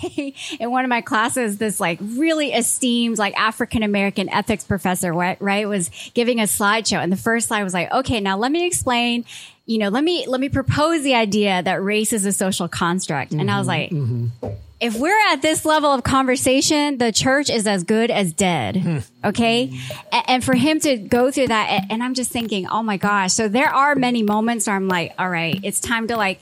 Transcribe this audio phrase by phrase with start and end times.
[0.00, 5.12] day in one of my classes, this like really esteemed like African American ethics professor,
[5.12, 8.52] right, right, was giving a slideshow, and the first slide was like, okay, now let
[8.52, 9.24] me explain.
[9.66, 13.32] You know, let me let me propose the idea that race is a social construct,
[13.32, 13.90] and I was mm-hmm, like.
[13.90, 14.56] Mm-hmm.
[14.80, 18.76] If we're at this level of conversation, the church is as good as dead.
[18.78, 18.98] Hmm.
[19.22, 19.78] Okay.
[20.10, 23.34] A- And for him to go through that, and I'm just thinking, oh my gosh.
[23.34, 26.40] So there are many moments where I'm like, all right, it's time to like,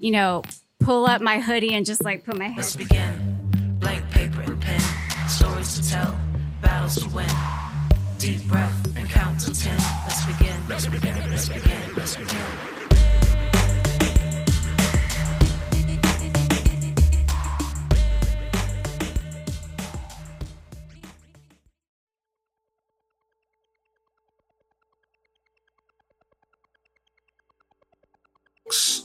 [0.00, 0.42] you know,
[0.84, 2.58] pull up my hoodie and just like put my head.
[2.58, 3.78] Let's begin.
[3.80, 4.80] Blank paper and pen.
[5.28, 6.18] Stories to tell.
[6.60, 7.26] Battles to win.
[8.18, 9.78] Deep breath and count to ten.
[10.04, 10.54] Let's begin.
[10.68, 11.30] Let's begin.
[11.30, 11.80] Let's begin.
[11.96, 12.36] Let's begin.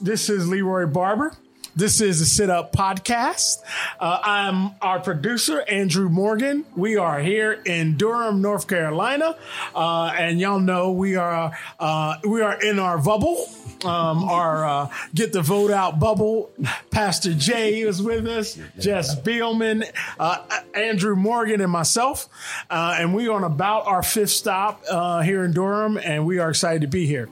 [0.02, 1.34] This is Leroy Barber.
[1.80, 3.64] This is the Sit Up Podcast.
[4.02, 6.66] Uh, I'm our producer, Andrew Morgan.
[6.76, 9.38] We are here in Durham, North Carolina,
[9.74, 13.48] uh, and y'all know we are uh, we are in our bubble,
[13.86, 16.52] um, our uh, get the vote out bubble.
[16.92, 22.28] Pastor Jay is with us, Jess Bielman, uh, Andrew Morgan, and myself,
[22.70, 24.84] uh, and we are on about our fifth stop
[25.24, 27.30] here in Durham, and we are excited to be here.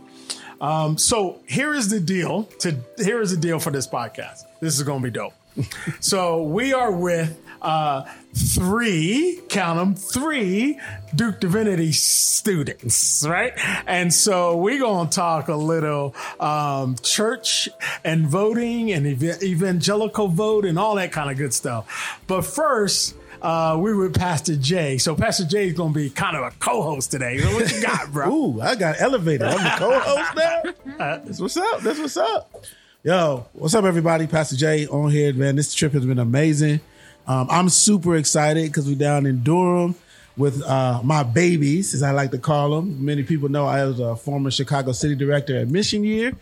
[0.60, 2.44] Um, so here is the deal.
[2.60, 4.46] To here is the deal for this podcast.
[4.60, 5.34] This is going to be dope.
[6.00, 10.80] so we are with uh, three, count them, three
[11.16, 13.54] Duke Divinity students, right?
[13.88, 17.70] And so we're going to talk a little um, church
[18.04, 22.20] and voting and ev- evangelical vote and all that kind of good stuff.
[22.28, 23.16] But first.
[23.42, 24.98] Uh, we with Pastor Jay.
[24.98, 27.40] So Pastor Jay is going to be kind of a co-host today.
[27.54, 28.30] What you got, bro?
[28.34, 29.44] Ooh, I got elevated.
[29.44, 30.96] I'm the co-host now.
[31.24, 31.82] That's what's up.
[31.82, 32.66] That's what's up.
[33.04, 34.28] Yo, what's up, everybody?
[34.28, 35.56] Pastor Jay on here, man.
[35.56, 36.80] This trip has been amazing.
[37.28, 39.96] Um, I'm super excited because we're down in Durham
[40.38, 43.04] with uh, my babies, as I like to call them.
[43.04, 46.34] Many people know I was a former Chicago City Director at Mission Year,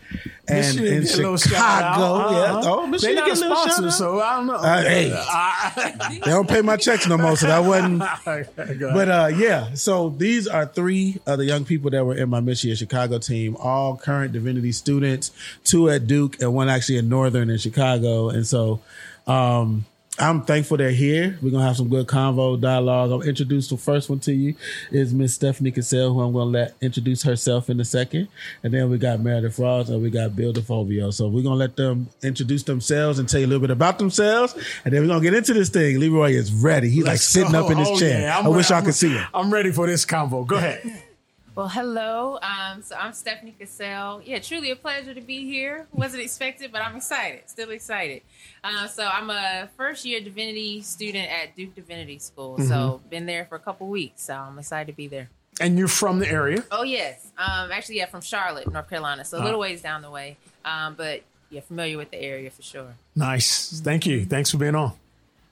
[0.46, 1.94] and Mission Year get a little shout out.
[1.94, 2.52] Chicago, yeah.
[2.52, 2.62] Uh-huh.
[2.82, 4.54] Oh, They not get a a little sponsor, so I don't know.
[4.54, 5.12] Uh, hey.
[5.14, 5.92] I-
[6.26, 8.02] They don't pay my checks no more, so that wasn't.
[8.56, 12.40] But uh, yeah, so these are three of the young people that were in my
[12.40, 15.30] Mission Year Chicago team, all current divinity students,
[15.64, 18.28] two at Duke and one actually in Northern in Chicago.
[18.28, 18.80] And so
[19.26, 19.84] um,
[20.18, 21.38] I'm thankful they're here.
[21.42, 23.10] We're gonna have some good convo dialogue.
[23.10, 24.54] I'll introduce the first one to you
[24.90, 28.28] is Miss Stephanie Cassell, who I'm gonna let introduce herself in a second.
[28.62, 31.12] And then we got Meredith Ross and we got Bill DeFovio.
[31.12, 34.54] So we're gonna let them introduce themselves and tell you a little bit about themselves.
[34.86, 36.00] And then we're gonna get into this thing.
[36.00, 36.88] Leroy is ready.
[36.88, 37.66] He's like Let's sitting go.
[37.66, 38.20] up in his Oh, chair.
[38.22, 38.38] yeah.
[38.38, 39.26] I'm wish re- I I'm- could see him.
[39.34, 40.46] I'm ready for this convo.
[40.46, 41.02] Go ahead.
[41.56, 42.38] Well, hello.
[42.42, 44.20] Um, so I'm Stephanie Cassell.
[44.22, 45.86] Yeah, truly a pleasure to be here.
[45.90, 47.48] Wasn't expected, but I'm excited.
[47.48, 48.20] Still excited.
[48.62, 52.58] Uh, so I'm a first year divinity student at Duke Divinity School.
[52.58, 54.24] So been there for a couple weeks.
[54.24, 55.30] So I'm excited to be there.
[55.58, 56.62] And you're from the area.
[56.70, 57.26] Oh yes.
[57.38, 59.24] Um, actually, yeah, from Charlotte, North Carolina.
[59.24, 60.36] So a little ways down the way.
[60.62, 62.96] Um, but yeah, familiar with the area for sure.
[63.14, 63.80] Nice.
[63.80, 64.26] Thank you.
[64.26, 64.92] Thanks for being on.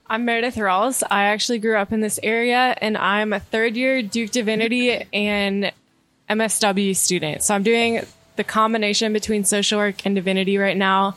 [0.05, 1.01] I'm Meredith Rawls.
[1.09, 5.71] I actually grew up in this area and I'm a third year Duke Divinity and
[6.29, 7.43] MSW student.
[7.43, 8.01] So I'm doing
[8.35, 11.15] the combination between social work and divinity right now.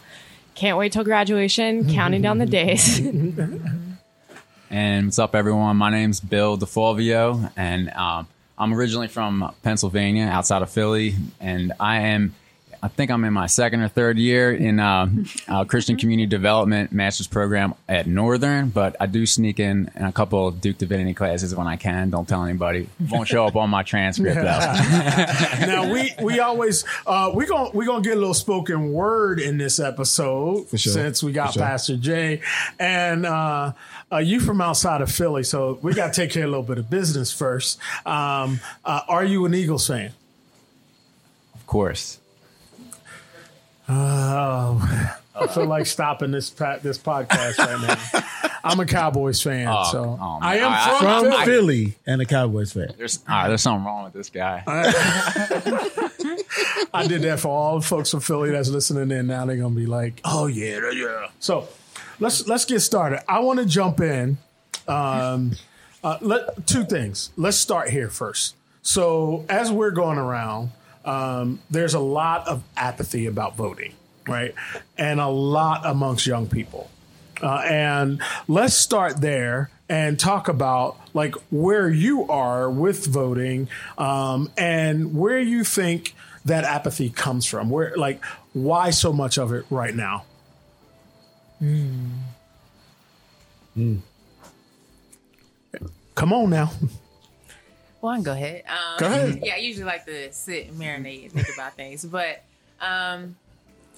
[0.54, 3.00] Can't wait till graduation, counting down the days.
[4.70, 5.76] And what's up, everyone?
[5.76, 8.26] My name's Bill DeFolvio, and um,
[8.58, 12.34] I'm originally from Pennsylvania, outside of Philly, and I am.
[12.82, 15.08] I think I'm in my second or third year in uh,
[15.48, 20.12] uh, Christian Community Development Master's Program at Northern, but I do sneak in, in a
[20.12, 22.10] couple of Duke Divinity classes when I can.
[22.10, 22.88] Don't tell anybody.
[23.10, 24.42] Won't show up on my transcript though.
[25.66, 29.40] now we we always uh we going we going to get a little spoken word
[29.40, 30.78] in this episode sure.
[30.78, 31.62] since we got For sure.
[31.62, 32.40] Pastor Jay
[32.78, 33.72] and uh,
[34.12, 36.62] uh you from outside of Philly so we got to take care of a little
[36.62, 37.78] bit of business first.
[38.06, 40.12] Um uh, are you an Eagles fan?
[41.54, 42.18] Of course.
[43.88, 47.80] Oh, I feel like stopping this this podcast right
[48.12, 48.22] now.
[48.64, 50.38] I'm a Cowboys fan, Oh, so oh.
[50.42, 51.44] I am I- from, From Philly.
[51.46, 52.92] Philly and a Cowboys fan.
[52.98, 54.62] There's all right, there's something wrong with this guy.
[56.92, 59.26] I did that for all the folks from Philly that's listening in.
[59.28, 61.68] Now they're gonna be like, "Oh yeah, yeah." So
[62.20, 63.20] let's let's get started.
[63.30, 64.38] I want to jump in.
[64.86, 65.52] Um,
[66.02, 67.30] uh, let two things.
[67.36, 68.54] Let's start here first.
[68.82, 70.70] So as we're going around,
[71.08, 73.94] um, there's a lot of apathy about voting,
[74.26, 74.54] right,
[74.98, 76.90] and a lot amongst young people.
[77.42, 84.50] Uh, and let's start there and talk about like where you are with voting um,
[84.58, 86.14] and where you think
[86.44, 87.70] that apathy comes from.
[87.70, 88.22] Where like
[88.52, 90.24] why so much of it right now?
[96.14, 96.72] Come on now.
[98.00, 98.64] Well, I can go ahead.
[98.68, 99.40] Um, Go ahead.
[99.44, 102.04] Yeah, I usually like to sit and marinate and think about things.
[102.04, 102.42] But
[102.80, 103.36] um,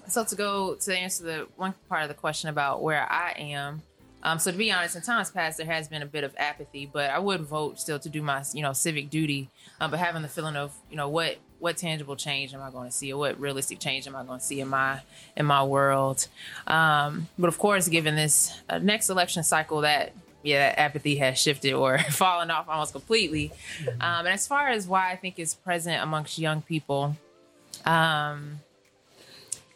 [0.08, 3.82] so to go to answer the one part of the question about where I am.
[4.22, 6.88] Um, so to be honest, in times past there has been a bit of apathy,
[6.90, 9.48] but I would vote still to do my you know civic duty.
[9.80, 12.88] Um, but having the feeling of you know what what tangible change am I going
[12.90, 15.00] to see, or what realistic change am I going to see in my
[15.36, 16.26] in my world?
[16.66, 21.38] Um, but of course, given this uh, next election cycle, that yeah, that apathy has
[21.38, 23.52] shifted or fallen off almost completely.
[24.00, 27.16] Um, and as far as why I think it's present amongst young people,
[27.84, 28.60] um,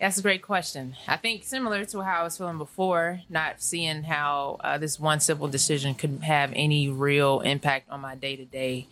[0.00, 0.96] that's a great question.
[1.06, 5.20] I think similar to how I was feeling before, not seeing how uh, this one
[5.20, 8.88] simple decision could have any real impact on my day to day.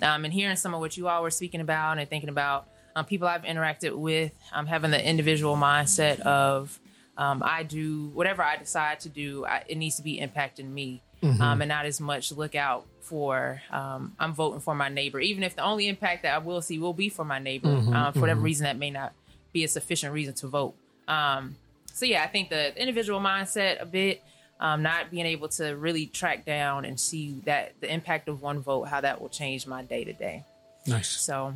[0.00, 3.28] And hearing some of what you all were speaking about and thinking about um, people
[3.28, 6.80] I've interacted with, um, having the individual mindset of
[7.18, 11.02] um, I do whatever I decide to do, I, it needs to be impacting me.
[11.22, 15.42] Um, and not as much look out for um, I'm voting for my neighbor, even
[15.42, 17.68] if the only impact that I will see will be for my neighbor.
[17.68, 19.12] um, for whatever reason, that may not
[19.52, 20.74] be a sufficient reason to vote.
[21.08, 21.56] Um,
[21.92, 24.22] so yeah, I think the individual mindset a bit,
[24.60, 28.60] um, not being able to really track down and see that the impact of one
[28.60, 30.44] vote, how that will change my day to day.
[30.86, 31.08] Nice.
[31.08, 31.54] So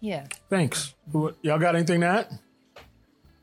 [0.00, 0.94] yeah, Thanks.
[1.12, 2.38] Y'all got anything to add?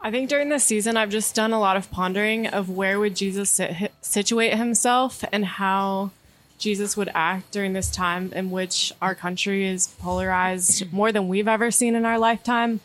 [0.03, 3.15] I think during this season, I've just done a lot of pondering of where would
[3.15, 6.09] Jesus sit, situate himself and how
[6.57, 11.47] Jesus would act during this time in which our country is polarized more than we've
[11.47, 12.79] ever seen in our lifetime.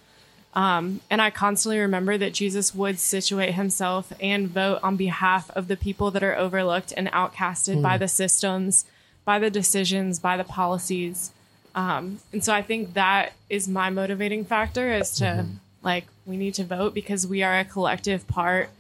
[0.54, 5.68] Um, and I constantly remember that Jesus would situate himself and vote on behalf of
[5.68, 8.84] the people that are overlooked and outcasted by the systems,
[9.24, 11.32] by the decisions, by the policies.
[11.74, 15.46] Um, and so I think that is my motivating factor is to
[15.86, 18.70] like, we need to vote because we are a collective part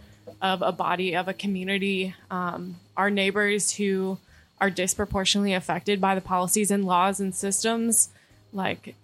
[0.42, 2.14] of a body, of a community.
[2.32, 4.18] Um, our neighbors who
[4.60, 8.08] are disproportionately affected by the policies and laws and systems,
[8.52, 8.96] like,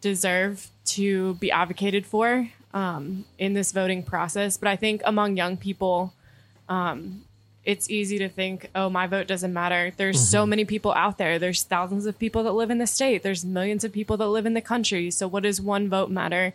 [0.00, 4.56] deserve to be advocated for um, in this voting process.
[4.56, 6.12] But I think among young people,
[6.68, 7.22] um,
[7.64, 9.92] it's easy to think, oh, my vote doesn't matter.
[9.96, 11.38] There's so many people out there.
[11.38, 13.24] There's thousands of people that live in the state.
[13.24, 15.10] There's millions of people that live in the country.
[15.10, 16.54] So what does one vote matter?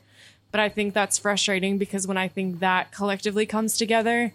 [0.51, 4.31] But I think that's frustrating because when I think that collectively comes together,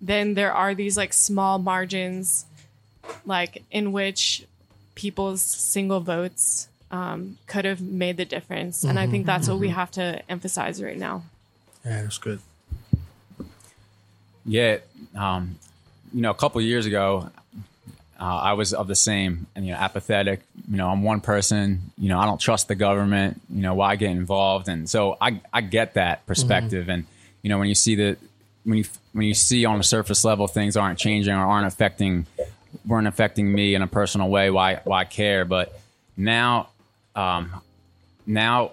[0.00, 2.46] then there are these like small margins,
[3.24, 4.44] like in which
[4.94, 8.82] people's single votes um, could have made the difference.
[8.82, 11.22] And I think that's what we have to emphasize right now.
[11.84, 12.40] Yeah, that's good.
[14.44, 14.78] Yeah,
[15.14, 15.58] um,
[16.12, 17.30] you know, a couple of years ago,
[18.20, 20.42] uh, I was of the same, and you know, apathetic.
[20.70, 21.90] You know, I'm one person.
[21.96, 23.40] You know, I don't trust the government.
[23.48, 24.68] You know, why get involved?
[24.68, 26.88] And so I, I get that perspective.
[26.90, 27.06] And
[27.42, 28.18] you know, when you see the,
[28.64, 32.26] when you when you see on the surface level things aren't changing or aren't affecting,
[32.86, 35.46] weren't affecting me in a personal way, why why care?
[35.46, 35.80] But
[36.14, 36.68] now,
[37.16, 37.62] um,
[38.26, 38.72] now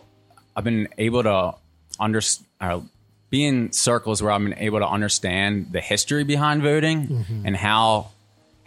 [0.57, 1.55] I've been able to
[1.99, 2.45] understand.
[2.59, 2.81] Uh,
[3.29, 8.11] be in circles where I've been able to understand the history behind voting and how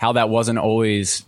[0.00, 1.26] how that wasn't always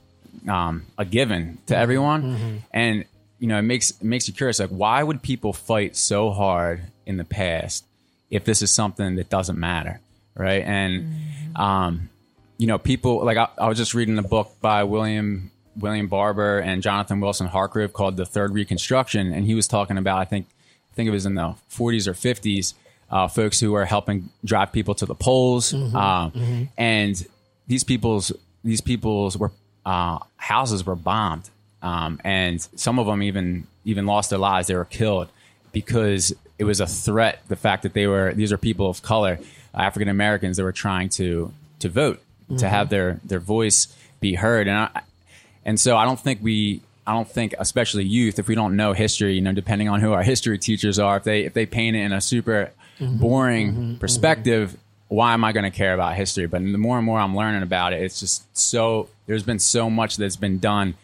[0.49, 2.63] um, a given to everyone.
[2.73, 3.05] And
[3.39, 4.61] you know, it makes it makes you curious.
[4.61, 7.85] Like, why would people fight so hard in the past
[8.31, 10.01] if this is something that doesn't matter,
[10.35, 10.63] right?
[10.65, 11.15] And
[11.55, 12.09] um,
[12.57, 16.59] you know, people like I, I was just reading a book by William William Barber
[16.59, 20.47] and Jonathan Wilson Hartgrove called The Third Reconstruction, and he was talking about I think
[20.91, 22.73] I think it was in the 40s or 50s,
[23.11, 27.27] uh, folks who were helping drive people to the polls, um, and
[27.67, 28.33] these people's
[28.65, 29.51] these people's were
[29.85, 31.51] uh, houses were bombed,
[31.83, 34.69] um, and some of them even even lost their lives.
[34.69, 35.29] They were killed
[35.73, 37.43] because it was a threat.
[37.49, 39.39] The fact that they were these are people of color,
[39.75, 42.23] African Americans, that were trying to to vote
[42.59, 43.89] to have their their voice
[44.21, 45.01] be heard, and I,
[45.65, 48.93] and so I don't think we I don't think especially youth if we don't know
[48.93, 51.97] history, you know, depending on who our history teachers are, if they if they paint
[51.97, 54.77] it in a super boring perspective,
[55.13, 56.47] why am I going to care about history?
[56.47, 59.91] But the more and more I'm learning about it, it's just so there's been so
[59.91, 60.95] much that's been done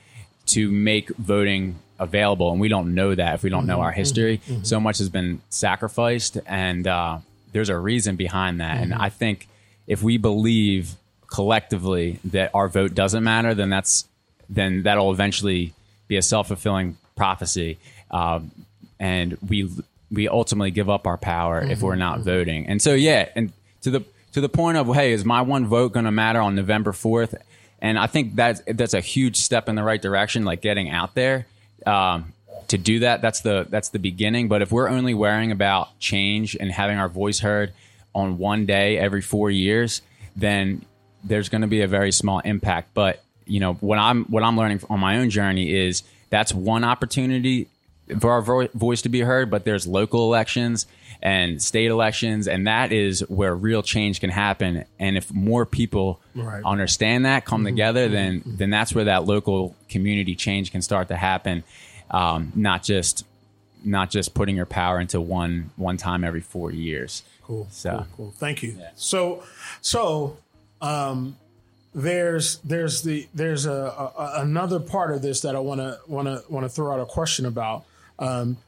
[0.46, 3.82] to make voting available, and we don't know that if we don't know mm-hmm.
[3.82, 3.98] our mm-hmm.
[3.98, 4.40] history.
[4.46, 4.62] Mm-hmm.
[4.62, 7.18] So much has been sacrificed, and uh,
[7.52, 8.78] there's a reason behind that.
[8.78, 9.46] And I think
[9.86, 10.94] if we believe
[11.26, 14.06] collectively that our vote doesn't matter, then that's
[14.48, 15.74] then that'll eventually
[16.06, 17.76] be a self fulfilling prophecy,
[18.10, 18.52] um,
[18.98, 19.68] and we
[20.10, 22.66] we ultimately give up our power if we're not voting.
[22.66, 25.92] And so, yeah, and to the to the point of hey, is my one vote
[25.92, 27.34] going to matter on November fourth?
[27.80, 31.14] And I think that's that's a huge step in the right direction, like getting out
[31.14, 31.46] there.
[31.86, 32.32] Um,
[32.68, 34.48] to do that, that's the that's the beginning.
[34.48, 37.72] But if we're only worrying about change and having our voice heard
[38.14, 40.02] on one day every four years,
[40.36, 40.84] then
[41.24, 42.94] there's going to be a very small impact.
[42.94, 46.84] But you know what I'm what I'm learning on my own journey is that's one
[46.84, 47.68] opportunity
[48.20, 49.50] for our vo- voice to be heard.
[49.50, 50.86] But there's local elections
[51.20, 54.84] and state elections, and that is where real change can happen.
[54.98, 56.62] And if more people Right.
[56.64, 61.16] understand that, come together, then then that's where that local community change can start to
[61.16, 61.64] happen.
[62.10, 63.24] Um, not just
[63.84, 67.22] not just putting your power into one one time every four years.
[67.42, 67.66] Cool.
[67.70, 68.34] So- cool, cool.
[68.36, 68.76] Thank you.
[68.94, 69.42] So,
[69.80, 70.36] so
[70.80, 71.36] um,
[71.94, 76.26] there's there's the there's a, a another part of this that I want to want
[76.28, 77.84] to want to throw out a question about.
[78.18, 78.58] Um,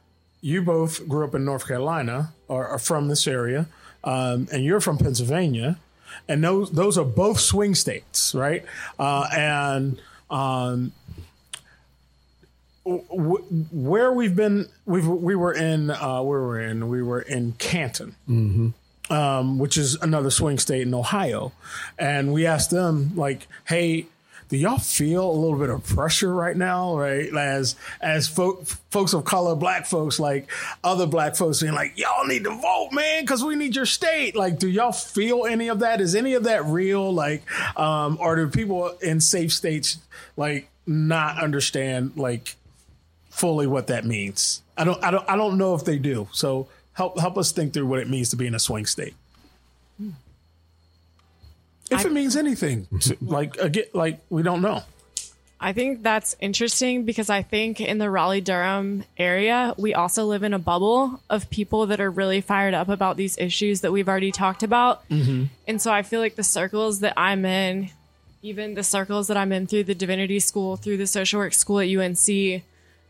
[0.41, 3.65] you both grew up in North Carolina or are from this area,
[4.03, 5.79] um, and you're from Pennsylvania,
[6.27, 8.65] and those those are both swing states, right?
[8.99, 10.91] Uh, and um,
[12.85, 17.53] w- where we've been, we've we were in uh, where we're in, we were in
[17.53, 18.15] Canton,
[19.09, 21.51] um, which is another swing state in Ohio,
[21.97, 24.05] and we asked them like, hey.
[24.51, 27.33] Do y'all feel a little bit of pressure right now, right?
[27.33, 30.51] As as fo- folks of color, black folks, like
[30.83, 34.35] other black folks, saying like, y'all need to vote, man, because we need your state.
[34.35, 36.01] Like, do y'all feel any of that?
[36.01, 37.13] Is any of that real?
[37.13, 37.43] Like,
[37.79, 39.99] um, or do people in safe states
[40.35, 42.57] like not understand like
[43.29, 44.61] fully what that means.
[44.77, 46.27] I don't I don't I don't know if they do.
[46.33, 49.15] So help help us think through what it means to be in a swing state.
[51.91, 52.87] If it means anything,
[53.21, 54.83] like again, like we don't know.
[55.63, 60.41] I think that's interesting because I think in the Raleigh Durham area, we also live
[60.41, 64.09] in a bubble of people that are really fired up about these issues that we've
[64.09, 65.03] already talked about.
[65.67, 67.91] And so I feel like the circles that I'm in,
[68.41, 71.79] even the circles that I'm in through the divinity school, through the social work school
[71.79, 72.63] at UNC,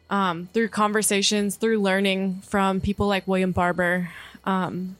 [0.09, 4.09] um, through conversations, through learning from people like William Barber,
[4.43, 4.97] um,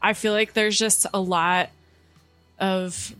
[0.00, 1.68] I feel like there's just a lot
[2.58, 3.14] of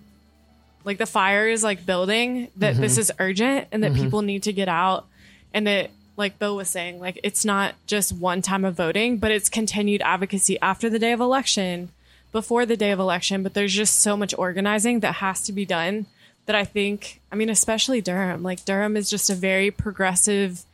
[0.85, 3.01] like the fire is like building that this mm-hmm.
[3.01, 4.05] is urgent and that mm-hmm.
[4.05, 5.07] people need to get out.
[5.53, 9.33] And that like bill was saying like it's not just one time of voting but
[9.33, 11.89] it's continued advocacy after the day of election
[12.31, 13.43] before the day of election.
[13.43, 16.07] But there's just so much organizing that has to be done
[16.47, 18.43] that i think i mean especially durham.
[18.43, 20.65] Like durham is just a very progressive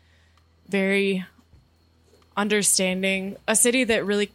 [0.69, 1.25] very
[2.37, 4.31] understanding a city that really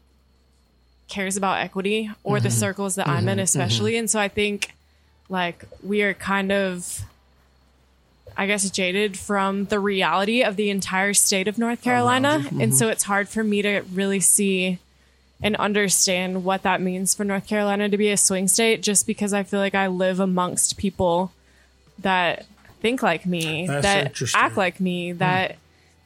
[1.08, 2.58] cares about equity or the mm-hmm.
[2.58, 3.98] circles that i'm in especially.
[3.98, 4.74] And so i think
[5.30, 7.02] like we are kind of
[8.38, 12.44] i guess jaded from the reality of the entire state of north carolina.
[12.60, 14.80] and so it's hard for me to really see
[15.42, 19.34] and understand what that means for north carolina to be a swing state just because
[19.34, 21.32] i feel like i live amongst people
[22.00, 22.46] that
[22.82, 23.82] think like me That's
[24.14, 25.58] that act like me that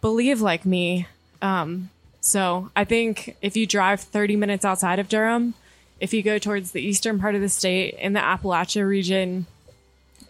[0.02, 1.08] believe like me.
[1.42, 1.90] Um,
[2.22, 5.56] so i think if you drive 30 minutes outside of durham
[6.00, 9.46] if you go towards the eastern part of the state in the Appalachia region,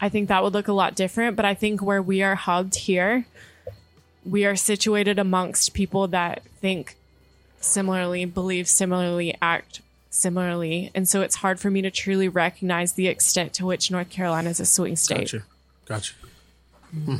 [0.01, 1.35] I think that would look a lot different.
[1.35, 3.25] But I think where we are hubbed here,
[4.25, 6.95] we are situated amongst people that think
[7.59, 10.91] similarly, believe similarly, act similarly.
[10.95, 14.49] And so it's hard for me to truly recognize the extent to which North Carolina
[14.49, 15.31] is a swing state.
[15.31, 15.43] Gotcha.
[15.85, 16.13] Gotcha.
[16.91, 17.15] Hmm.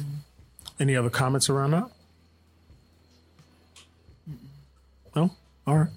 [0.80, 1.90] Any other comments around that?
[5.16, 5.32] No?
[5.68, 5.90] All right.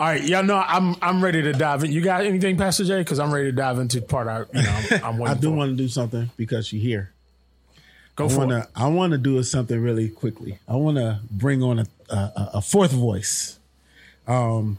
[0.00, 1.92] All right, y'all know I'm I'm ready to dive in.
[1.92, 3.00] You got anything, Pastor Jay?
[3.00, 5.72] Because I'm ready to dive into part I you know I'm, I'm I do want
[5.72, 7.12] to do something because you're here.
[8.16, 8.66] Go I for want it.
[8.74, 10.58] I want to do something really quickly.
[10.66, 13.58] I want to bring on a, a a fourth voice.
[14.26, 14.78] Um,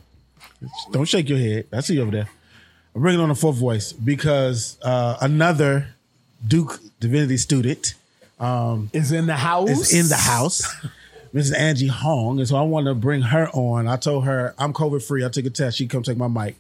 [0.90, 1.68] don't shake your head.
[1.72, 2.30] I see you over there.
[2.96, 5.90] I'm bringing on a fourth voice because uh, another
[6.48, 7.94] Duke Divinity student
[8.92, 9.70] Is in the house.
[9.70, 10.63] is in the house.
[11.34, 11.58] Mrs.
[11.58, 13.88] Angie Hong, and so I want to bring her on.
[13.88, 15.26] I told her I'm COVID free.
[15.26, 15.78] I took a test.
[15.78, 16.56] She come take my mic,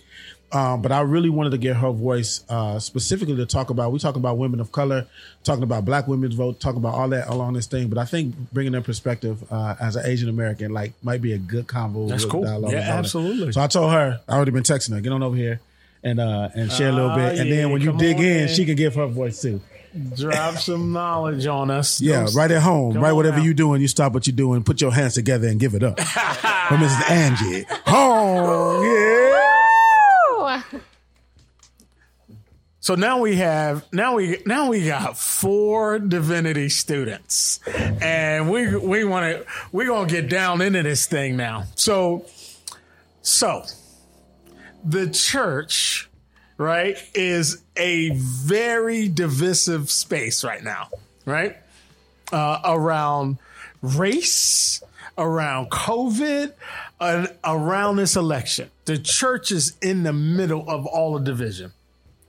[0.53, 3.91] um, but I really wanted to get her voice uh, specifically to talk about.
[3.91, 5.07] We talk about women of color,
[5.43, 7.89] talking about Black women's vote, talking about all that along this thing.
[7.89, 11.37] But I think bringing their perspective uh, as an Asian American, like, might be a
[11.37, 12.07] good convo.
[12.07, 12.43] That's cool.
[12.43, 12.99] dialogue Yeah, it.
[12.99, 13.51] absolutely.
[13.51, 15.01] So I told her I already been texting her.
[15.01, 15.59] Get on over here
[16.03, 18.47] and uh, and share a little bit, and yeah, then when you dig in, in.
[18.47, 19.61] she can give her voice too.
[20.15, 21.99] Drop some knowledge on us.
[21.99, 23.43] Yeah, Don't- right at home, right whatever now.
[23.43, 25.99] you're doing, you stop what you're doing, put your hands together and give it up.
[25.99, 27.09] For Mrs.
[27.09, 27.65] Angie.
[27.85, 29.37] Hong, yeah.
[32.83, 39.03] So now we have now we now we got four divinity students, and we we
[39.03, 41.65] want to we're gonna get down into this thing now.
[41.75, 42.25] So
[43.21, 43.65] so
[44.83, 46.09] the church,
[46.61, 50.89] right, is a very divisive space right now,
[51.25, 51.57] right?
[52.31, 53.37] Uh, around
[53.81, 54.81] race,
[55.17, 56.53] around COVID,
[57.43, 58.69] around this election.
[58.85, 61.73] The church is in the middle of all the division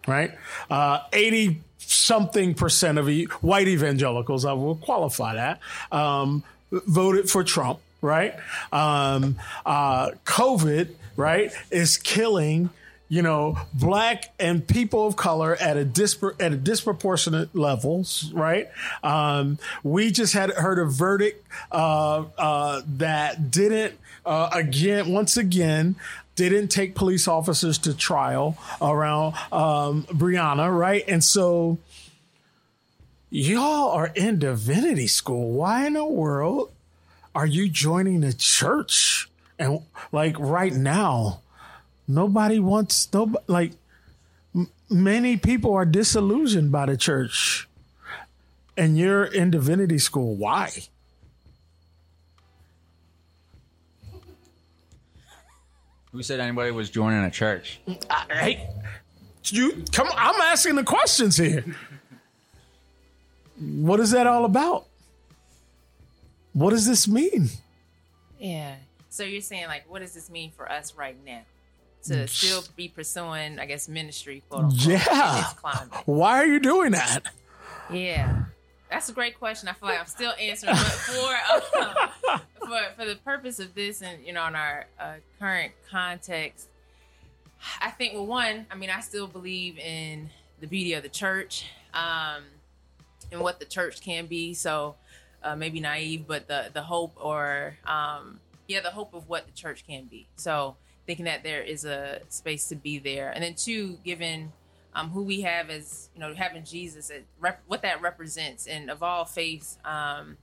[0.07, 0.33] right?
[0.71, 5.61] Uh, 80 something percent of e- white evangelicals, I will qualify that,
[5.91, 8.35] um, voted for Trump, right?
[8.73, 9.37] Um,
[9.67, 12.71] uh, COVID, right, is killing
[13.13, 18.71] you know, black and people of color at a dispar- at a disproportionate levels, right?
[19.03, 25.95] Um, we just had heard a verdict uh, uh, that didn't uh, again, once again,
[26.37, 31.05] didn't take police officers to trial around um, Breonna, right?
[31.07, 31.77] And so
[33.29, 35.53] y'all are in divinity school.
[35.53, 36.73] Why in the world
[37.35, 39.29] are you joining the church?
[39.59, 39.81] And
[40.13, 41.43] like right now,
[42.15, 43.73] nobody wants no like
[44.55, 47.69] m- many people are disillusioned by the church.
[48.77, 50.35] And you're in divinity school.
[50.35, 50.71] Why?
[56.13, 57.81] Who said anybody was joining a church?
[58.31, 58.69] Hey,
[59.47, 60.09] you come.
[60.15, 61.65] I'm asking the questions here.
[63.59, 64.87] What is that all about?
[66.53, 67.49] What does this mean?
[68.39, 68.77] Yeah.
[69.09, 71.43] So you're saying like, what does this mean for us right now?
[72.05, 75.45] To still be pursuing, I guess, ministry, quote unquote, Yeah.
[76.05, 77.21] Why are you doing that?
[77.93, 78.45] Yeah,
[78.91, 79.69] that's a great question.
[79.69, 81.37] I feel like I'm still answering, but for
[81.79, 86.69] uh, for for the purpose of this, and you know, in our uh, current context,
[87.81, 90.31] I think well, one, I mean, I still believe in
[90.61, 92.43] the beauty of the church, um,
[93.31, 94.55] and what the church can be.
[94.55, 94.97] So
[95.43, 99.53] uh, maybe naive, but the the hope or um, yeah, the hope of what the
[99.53, 100.27] church can be.
[100.37, 104.53] So thinking that there is a space to be there, and then two, given
[104.95, 109.03] um, who we have as you know having Jesus, rep- what that represents, and of
[109.03, 110.37] all faiths, um,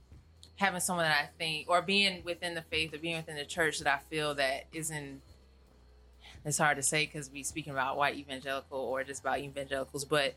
[0.56, 3.78] having someone that I think, or being within the faith, or being within the church
[3.78, 5.22] that I feel that isn't.
[6.42, 10.34] It's hard to say because we're speaking about white evangelical or just about evangelicals, but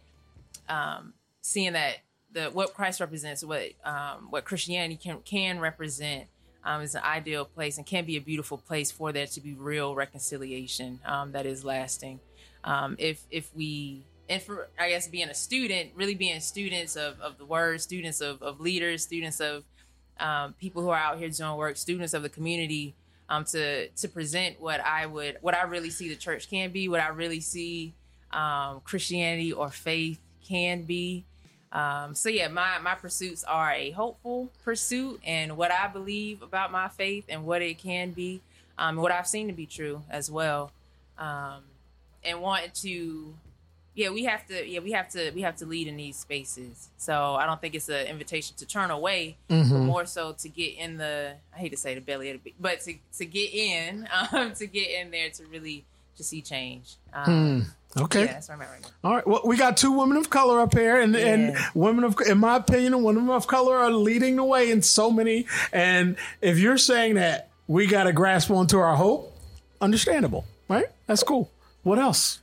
[0.68, 2.00] um, seeing that
[2.34, 6.26] the what Christ represents, what um, what Christianity can can represent,
[6.66, 9.54] um, is an ideal place and can be a beautiful place for there to be
[9.54, 12.20] real reconciliation um, that is lasting.
[12.64, 17.20] Um, if if we and for I guess being a student, really being students of,
[17.20, 19.64] of the word, students of, of leaders, students of
[20.20, 22.96] um, people who are out here doing work, students of the community,
[23.30, 26.88] um, to to present what I would what I really see the church can be,
[26.88, 27.94] what I really see
[28.32, 31.26] um, Christianity or faith can be.
[31.74, 36.72] Um, so yeah, my my pursuits are a hopeful pursuit, and what I believe about
[36.72, 38.42] my faith and what it can be,
[38.78, 40.72] um, what I've seen to be true as well,
[41.18, 41.64] um,
[42.24, 43.34] and want to,
[43.96, 46.90] yeah, we have to, yeah, we have to, we have to lead in these spaces.
[46.98, 49.38] So I don't think it's an invitation to turn away,
[49.72, 52.52] but more so to get in the, I hate to say the belly of the,
[52.52, 55.86] beast, but to to get in, um, to get in there to really
[56.18, 56.96] to see change.
[57.14, 58.26] Um, Okay.
[58.26, 58.90] Yeah, that's where I'm at right now.
[59.10, 59.28] All right.
[59.28, 62.56] Well, we got two women of color up here, and, and women of, in my
[62.56, 65.46] opinion, women of color are leading the way in so many.
[65.72, 69.38] And if you're saying that we got to grasp onto our hope,
[69.80, 70.86] understandable, right?
[71.06, 71.52] That's cool.
[71.84, 72.40] What else?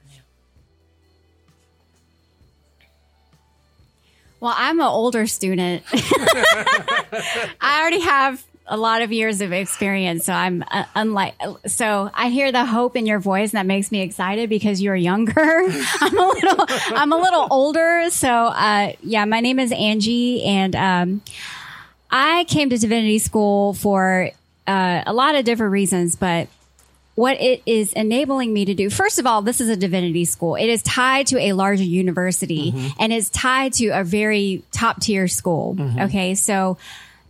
[4.38, 5.82] Well, I'm an older student.
[5.92, 11.34] I already have a lot of years of experience, so I'm uh, unlike.
[11.66, 14.96] So I hear the hope in your voice, and that makes me excited because you're
[14.96, 15.34] younger.
[16.00, 18.08] I'm a little, I'm a little older.
[18.10, 21.22] So uh, yeah, my name is Angie, and um,
[22.10, 24.30] I came to divinity school for
[24.66, 26.48] uh, a lot of different reasons, but
[27.16, 28.88] what it is enabling me to do.
[28.88, 30.54] First of all, this is a divinity school.
[30.54, 35.28] It is tied to a larger university and is tied to a very top tier
[35.28, 35.76] school.
[36.00, 36.34] Okay.
[36.34, 36.78] So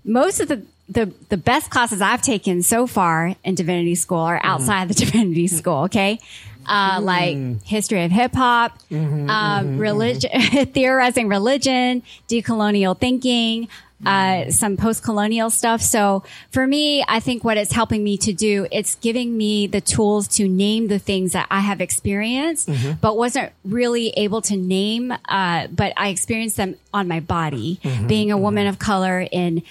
[0.04, 4.40] most of the, the, the best classes I've taken so far in divinity school are
[4.42, 5.84] outside the divinity school.
[5.84, 6.18] Okay.
[6.66, 10.30] Uh, like history of hip hop, um, religion,
[10.66, 13.66] theorizing religion, decolonial thinking,
[14.06, 15.80] uh, some post-colonial stuff.
[15.82, 19.80] So for me, I think what it's helping me to do, it's giving me the
[19.80, 25.12] tools to name the things that I have experienced, but wasn't really able to name.
[25.28, 29.62] Uh, but I experienced them on my body, being a woman of color in,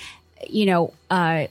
[0.48, 1.48] you know, uh,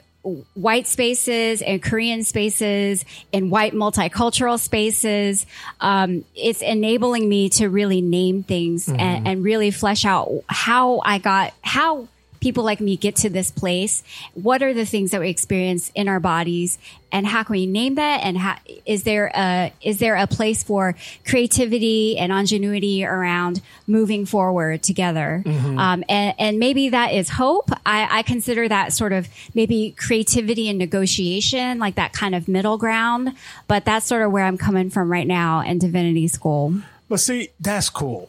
[0.55, 5.47] white spaces and Korean spaces and white multicultural spaces.
[5.81, 11.19] Um, it's enabling me to really name things and, and really flesh out how I
[11.19, 12.09] got, how
[12.41, 14.03] people like me get to this place.
[14.35, 16.79] What are the things that we experience in our bodies
[17.11, 18.21] and how can we name that?
[18.23, 20.95] And how, is there a, is there a place for
[21.27, 25.43] creativity and ingenuity around moving forward together?
[25.79, 27.71] Um, and, and maybe that is hope.
[27.87, 32.77] I, I consider that sort of maybe creativity and negotiation, like that kind of middle
[32.77, 33.35] ground.
[33.69, 36.75] But that's sort of where I'm coming from right now in divinity school.
[37.09, 38.29] But see, that's cool.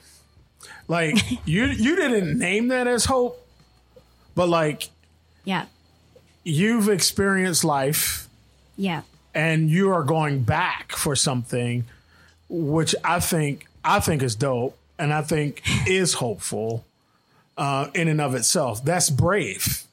[0.87, 3.45] Like you you didn't name that as hope,
[4.39, 4.87] but like
[5.43, 5.65] Yeah.
[6.45, 8.29] you've experienced life
[8.77, 9.01] Yeah.
[9.35, 11.83] and you are going back for something
[12.47, 16.85] which I think I think is dope and I think is hopeful
[17.57, 18.83] uh, in and of itself.
[18.85, 19.83] That's brave,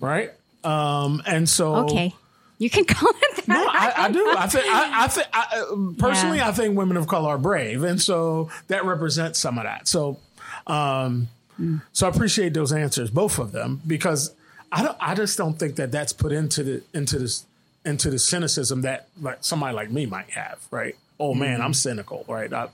[0.00, 0.32] right?
[0.64, 2.12] Um, and so Okay.
[2.58, 3.48] You can call it that.
[3.48, 4.34] No, I, I do.
[4.36, 4.66] I think.
[4.66, 5.26] I, I think.
[5.32, 6.48] I, uh, personally, Yeah.
[6.48, 9.88] I think women of color are brave, and so that represents some of that.
[9.88, 10.18] So,
[10.66, 11.28] um,
[11.92, 14.34] so I appreciate those answers, both of them, because
[14.72, 14.96] I don't.
[15.00, 17.44] I just don't think that that's put into the into this
[17.84, 20.60] into the cynicism that like somebody like me might have.
[20.70, 20.96] Right?
[21.18, 21.72] Oh man, I'm mm-hmm.
[21.72, 22.24] cynical.
[22.28, 22.52] Right?
[22.52, 22.68] I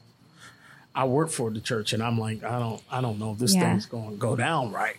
[0.95, 2.83] I work for the church, and I'm like, I don't.
[2.91, 3.61] I don't know if this Yeah.
[3.63, 4.97] thing's going to go down right.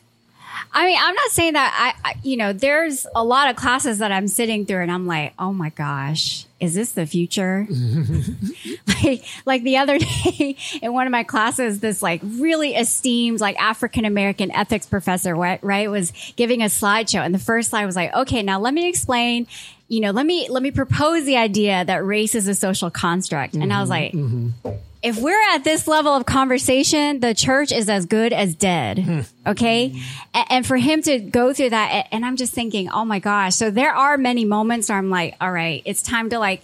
[0.71, 3.99] I mean, I'm not saying that I, I, you know, there's a lot of classes
[3.99, 7.67] that I'm sitting through and I'm like, oh my gosh, is this the future?
[9.03, 13.59] like, like the other day in one of my classes, this like really esteemed, like
[13.61, 17.25] African American ethics professor, right, right, was giving a slideshow.
[17.25, 19.47] And the first slide was like, okay, now let me explain,
[19.87, 23.55] you know, let me, let me propose the idea that race is a social construct.
[23.55, 24.17] And I was mm-hmm.
[24.65, 24.77] like, mm-hmm.
[25.07, 28.99] If we're at this level of conversation, the church is as good as dead.
[28.99, 29.21] Hmm.
[29.45, 30.01] Okay.
[30.35, 33.55] A- And, for him to go through that, and I'm just thinking, oh my gosh.
[33.55, 36.61] So there are many moments where I'm like, all right, it's time to like,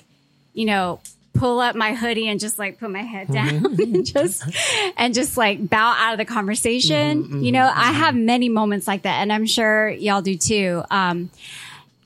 [0.53, 0.99] you know,
[1.33, 3.63] pull up my hoodie and just like put my head mm-hmm.
[3.63, 4.43] down and just,
[4.97, 7.23] and just like bow out of the conversation.
[7.23, 10.35] Mm-hmm, you know, I mm-hmm, have many moments like that and I'm sure y'all do
[10.35, 10.83] too.
[10.91, 11.29] Um,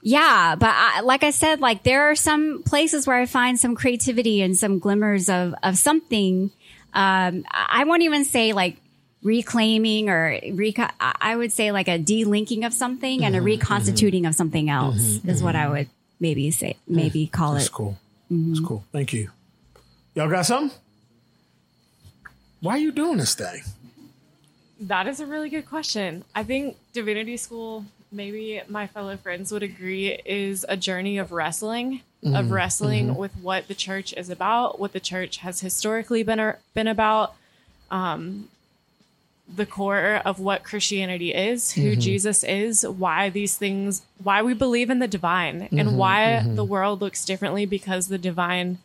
[0.07, 3.75] yeah, but I, like I said, like there are some places where I find some
[3.75, 6.49] creativity and some glimmers of of something.
[6.93, 8.77] Um, I I won't even say like
[9.21, 13.47] reclaiming or reco- I I would say like a delinking of something and a mm-hmm,
[13.47, 13.61] mm-hmm.
[13.61, 15.89] reconstituting of something else mm-hmm, is what I would
[16.21, 17.73] maybe say, maybe call That's it.
[17.73, 17.97] cool.
[18.31, 18.85] That's cool.
[18.93, 19.29] Thank you.
[20.15, 20.77] Y'all got something?
[22.61, 23.61] Why are you doing this thing?
[24.79, 26.23] That is a really good question.
[26.33, 32.01] I think divinity school, maybe my fellow friends would agree, is a journey of wrestling,
[32.23, 32.53] of mm-hmm.
[32.53, 33.17] wrestling mm-hmm.
[33.19, 37.35] with what the church is about, what the church has historically been been about,
[37.91, 38.49] um,
[39.53, 41.99] the core of what Christianity is, who mm-hmm.
[41.99, 46.99] Jesus is, why these things, why we believe in the divine, and why the world
[47.01, 48.79] looks differently because the divine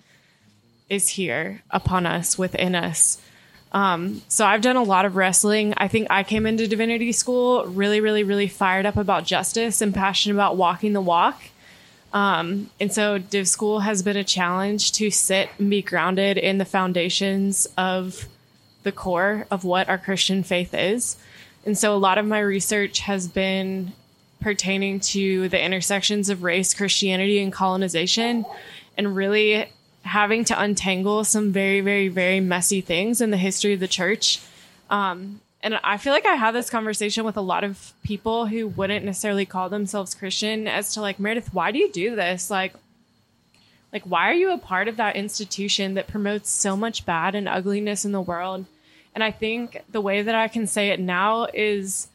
[0.88, 3.20] is here upon us, within us.
[3.72, 5.74] So I've done a lot of wrestling.
[5.76, 9.94] I think I came into divinity school really, really, really fired up about justice and
[9.94, 11.42] passionate about walking the walk.
[12.12, 16.58] Um, and so Div School has been a challenge to sit and be grounded in
[16.58, 18.28] the foundations of
[18.82, 21.16] the core of what our Christian faith is.
[21.64, 23.92] And so a lot of my research has been
[24.40, 28.44] pertaining to the intersections of race, Christianity, and colonization,
[28.98, 33.80] and really having to untangle some very, very, very messy things in the history of
[33.80, 34.40] the church.
[34.90, 38.66] Um, and I feel like I have this conversation with a lot of people who
[38.66, 42.50] wouldn't necessarily call themselves Christian as to like, Meredith, why do you do this?
[42.50, 42.74] Like,
[43.92, 47.48] like why are you a part of that institution that promotes so much bad and
[47.48, 48.66] ugliness in the world?
[49.14, 52.08] And I think the way that I can say it now is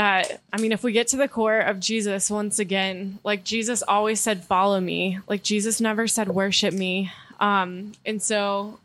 [0.00, 3.82] that I mean, if we get to the core of Jesus once again, like Jesus
[3.86, 8.78] always said, "Follow me." Like Jesus never said, "Worship me." Um, and so,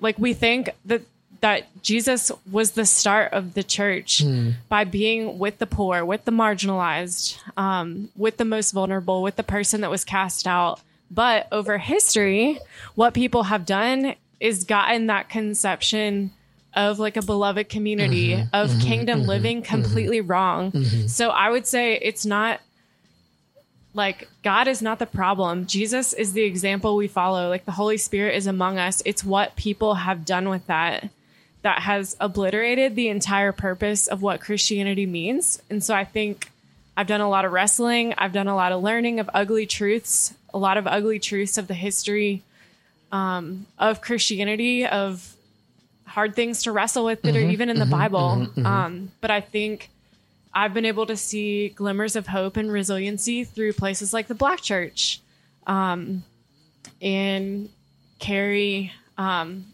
[0.00, 1.02] like we think that
[1.42, 4.22] that Jesus was the start of the church
[4.70, 9.42] by being with the poor, with the marginalized, um, with the most vulnerable, with the
[9.42, 10.80] person that was cast out.
[11.10, 12.58] But over history,
[12.94, 16.30] what people have done is gotten that conception
[16.74, 18.48] of like a beloved community mm-hmm.
[18.52, 18.80] of mm-hmm.
[18.80, 19.28] kingdom mm-hmm.
[19.28, 20.84] living completely wrong.
[21.06, 22.60] So I would say it's not
[23.94, 25.66] like God is not the problem.
[25.66, 27.48] Jesus is the example we follow.
[27.48, 29.02] Like the Holy Spirit is among us.
[29.04, 31.10] It's what people have done with that
[31.62, 35.62] that has obliterated the entire purpose of what Christianity means.
[35.70, 36.50] And so I think
[36.96, 38.14] I've done a lot of wrestling.
[38.18, 41.68] I've done a lot of learning of ugly truths, a lot of ugly truths of
[41.68, 42.42] the history
[43.12, 45.36] um, of Christianity, of
[46.12, 48.46] hard things to wrestle with that are even in the Bible.
[48.66, 49.88] Um, but I think
[50.52, 54.60] I've been able to see glimmers of hope and resiliency through places like the Black
[54.60, 55.20] Church
[55.66, 56.22] um,
[57.00, 57.70] and
[58.18, 59.64] carry um,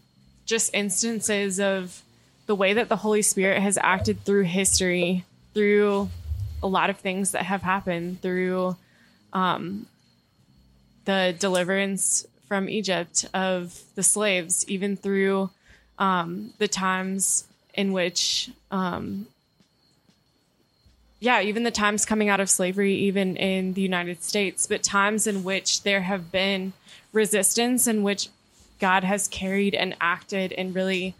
[0.45, 2.01] just instances of
[2.45, 6.09] the way that the Holy Spirit has acted through history, through
[6.63, 8.77] a lot of things that have happened, through
[9.33, 9.87] um,
[11.03, 15.49] the deliverance from Egypt of the slaves, even through
[15.99, 19.27] um, the times in which, um,
[21.19, 25.27] yeah, even the times coming out of slavery, even in the United States, but times
[25.27, 26.73] in which there have been
[27.13, 28.29] resistance, in which
[28.79, 31.13] God has carried and acted and really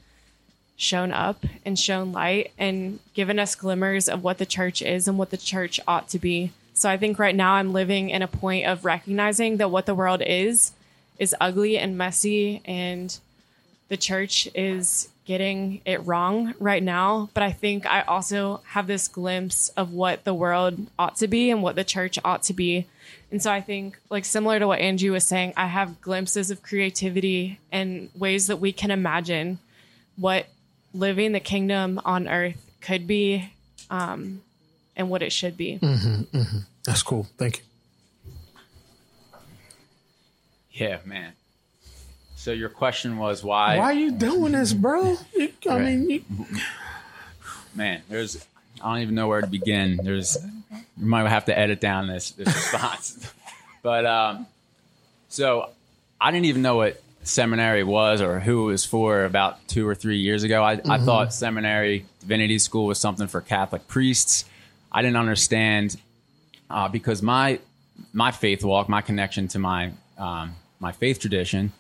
[0.78, 5.18] shown up and shown light and given us glimmers of what the church is and
[5.18, 6.52] what the church ought to be.
[6.74, 9.94] So I think right now I'm living in a point of recognizing that what the
[9.94, 10.72] world is
[11.18, 13.20] is ugly and messy and
[13.90, 17.30] the church is getting it wrong right now.
[17.34, 21.52] But I think I also have this glimpse of what the world ought to be
[21.52, 22.88] and what the church ought to be.
[23.32, 26.64] And so I think, like, similar to what Angie was saying, I have glimpses of
[26.64, 29.60] creativity and ways that we can imagine
[30.16, 30.48] what
[30.94, 33.52] living the kingdom on earth could be
[33.92, 34.42] um,
[34.96, 35.80] and what it should be.
[36.86, 37.28] That's cool.
[37.38, 37.64] Thank you.
[40.72, 41.34] Yeah, man.
[42.50, 43.78] So your question was why?
[43.78, 45.16] Why are you doing this, bro?
[45.38, 45.86] You- I Right.
[45.86, 46.46] mean, you,
[47.76, 48.44] Man, there's
[48.82, 50.00] I don't even know where to begin.
[50.02, 50.36] There's
[50.98, 53.32] you might have to edit down this this response.
[53.84, 54.48] but um,
[55.28, 55.70] so
[56.20, 59.94] I didn't even know what seminary was or who it was for about two or
[59.94, 60.64] three years ago.
[60.64, 64.44] I, I thought seminary divinity school was something for Catholic priests.
[64.92, 65.98] I didn't understand
[66.68, 67.60] uh, because my
[68.12, 71.74] my faith walk, my connection to my um, my faith tradition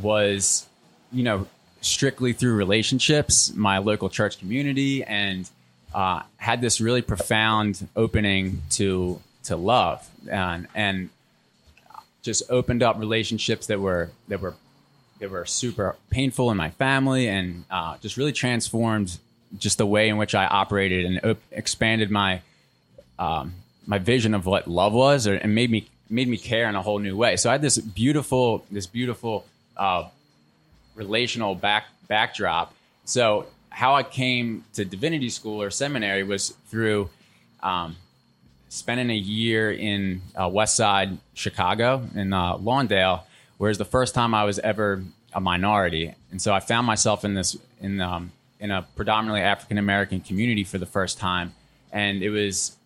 [0.00, 0.66] was,
[1.12, 1.46] you know,
[1.80, 5.48] strictly through relationships, my local church community, and
[5.94, 11.10] uh, had this really profound opening to to love, and and
[12.22, 14.54] just opened up relationships that were that were
[15.20, 19.18] that were super painful in my family, and uh, just really transformed
[19.58, 22.40] just the way in which I operated and op- expanded my
[23.18, 23.54] um,
[23.86, 26.82] my vision of what love was, or, and made me made me care in a
[26.82, 27.36] whole new way.
[27.36, 29.44] So I had this beautiful this beautiful
[29.76, 30.08] uh,
[30.94, 32.74] relational back backdrop.
[33.04, 37.10] So how I came to divinity school or seminary was through
[37.62, 37.96] um,
[38.68, 43.22] spending a year in uh, West Side Chicago in uh, Lawndale,
[43.58, 47.24] where it's the first time I was ever a minority, and so I found myself
[47.24, 51.54] in this in um, in a predominantly African American community for the first time,
[51.92, 52.76] and it was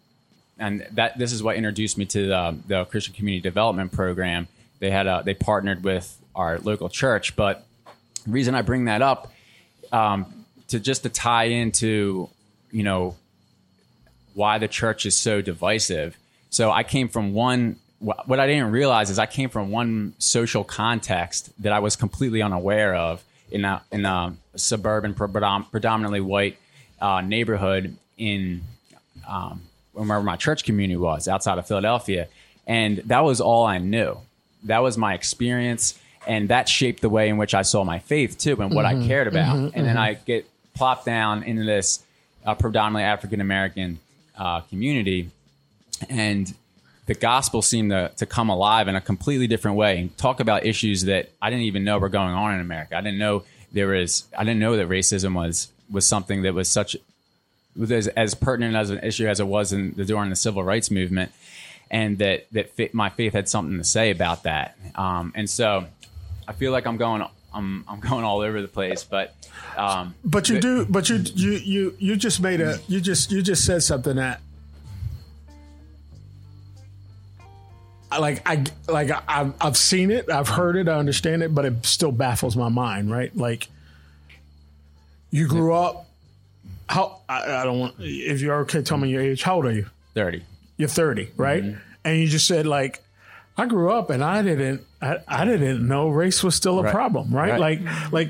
[0.59, 4.49] and that this is what introduced me to the, the Christian Community Development Program.
[4.81, 7.67] They had a, they partnered with our local church, but
[8.25, 9.31] the reason I bring that up
[9.93, 12.31] um, to just to tie into
[12.71, 13.17] you know
[14.35, 16.17] why the church is so divisive.
[16.49, 17.77] So I came from one.
[17.99, 22.41] What I didn't realize is I came from one social context that I was completely
[22.41, 26.57] unaware of in a in a suburban, predominantly white
[27.01, 28.63] uh, neighborhood in
[29.27, 32.29] um, where my church community was outside of Philadelphia,
[32.69, 34.19] and that was all I knew.
[34.65, 38.39] That was my experience, and that shaped the way in which I saw my faith
[38.39, 39.57] too, and what I cared about.
[39.75, 42.05] and then I get plopped down into this
[42.45, 43.99] uh, predominantly African American
[44.37, 45.31] uh, community,
[46.09, 46.55] and
[47.07, 50.67] the gospel seemed to, to come alive in a completely different way and talk about
[50.67, 52.97] issues that I didn't even know were going on in America.
[52.97, 54.25] I didn't know there was.
[54.37, 56.97] I didn't know that racism was was something that was such
[57.77, 60.63] was as, as pertinent as an issue as it was in the, during the civil
[60.63, 61.33] rights movement,
[61.91, 64.77] and that that fit, my faith had something to say about that.
[64.95, 65.87] Um, and so,
[66.49, 67.23] I feel like I'm going
[67.55, 69.35] I'm I'm going all over the place, but
[69.77, 70.87] um, but you but- do.
[70.87, 72.79] But you you you you just made a.
[72.89, 74.41] You just you just said something that.
[78.11, 81.55] I- Like I like I- I've I've seen it, I've heard it, I understand it,
[81.55, 83.11] but it still baffles my mind.
[83.11, 83.35] Right?
[83.37, 83.69] Like
[85.31, 86.07] you grew up.
[86.89, 87.95] How I, I don't want.
[87.99, 89.43] If you're okay, tell me your age.
[89.43, 89.87] How old are you?
[90.15, 90.43] thirty.
[90.79, 91.63] You're 30, right?
[91.65, 91.79] Mm-hmm.
[92.05, 93.03] And you just said like,
[93.59, 96.93] I grew up and I didn't, I, I didn't know race was still a Right.
[96.95, 97.59] problem, right?
[97.59, 97.81] Right.
[97.83, 98.29] Like, like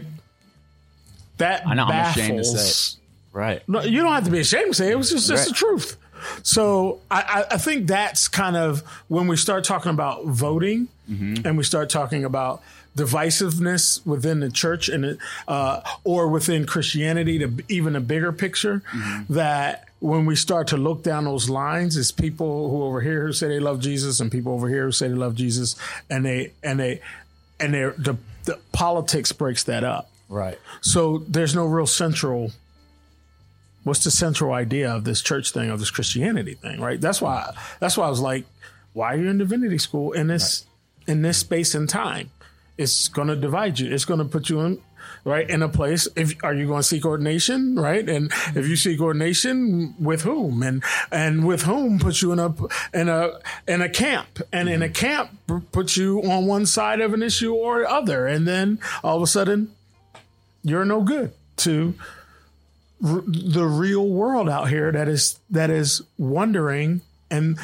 [1.36, 2.16] that I know, I'm baffles.
[2.24, 2.96] ashamed to say it.
[3.32, 3.68] Right.
[3.68, 4.92] No, you don't have to be ashamed to say it.
[4.92, 5.48] It was just, just Right.
[5.48, 5.96] the truth.
[6.42, 11.46] So I, I, I think that's kind of when we start talking about voting Mm-hmm.
[11.46, 12.60] and we start talking about
[12.94, 19.32] divisiveness within the church and uh, or within Christianity to even a bigger picture Mm-hmm.
[19.32, 23.32] that when we start to look down those lines is people who over here who
[23.32, 25.74] say they love Jesus and people over here who say they love Jesus
[26.08, 27.00] and they and they
[27.58, 30.08] and they the, the politics breaks that up.
[30.28, 30.58] Right.
[30.80, 32.52] So there's no real central.
[33.82, 37.00] What's the central idea of this church thing, of this Christianity thing, right?
[37.00, 37.54] That's why.
[37.80, 38.44] That's why I was like,
[38.92, 40.66] why are you in divinity school in this
[41.06, 42.30] in this space and time?
[42.76, 43.92] It's going to divide you.
[43.92, 44.80] It's going to put you in
[45.24, 46.08] right in a place.
[46.16, 48.08] If are you going to seek ordination, right?
[48.08, 52.54] And if you seek ordination, with whom and and with whom puts you in a
[52.92, 55.30] in a in a camp, and in a camp
[55.72, 59.26] puts you on one side of an issue or other, and then all of a
[59.26, 59.74] sudden
[60.62, 61.94] you're no good to
[63.04, 67.58] r- the real world out here that is that is wondering and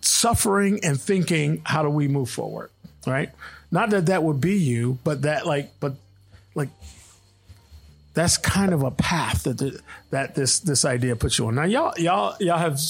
[0.00, 2.70] suffering and thinking how do we move forward
[3.06, 3.30] right
[3.70, 5.94] not that that would be you, but that like, but
[8.18, 11.54] that's kind of a path that the, that this this idea puts you on.
[11.54, 12.80] Now, y'all y'all y'all have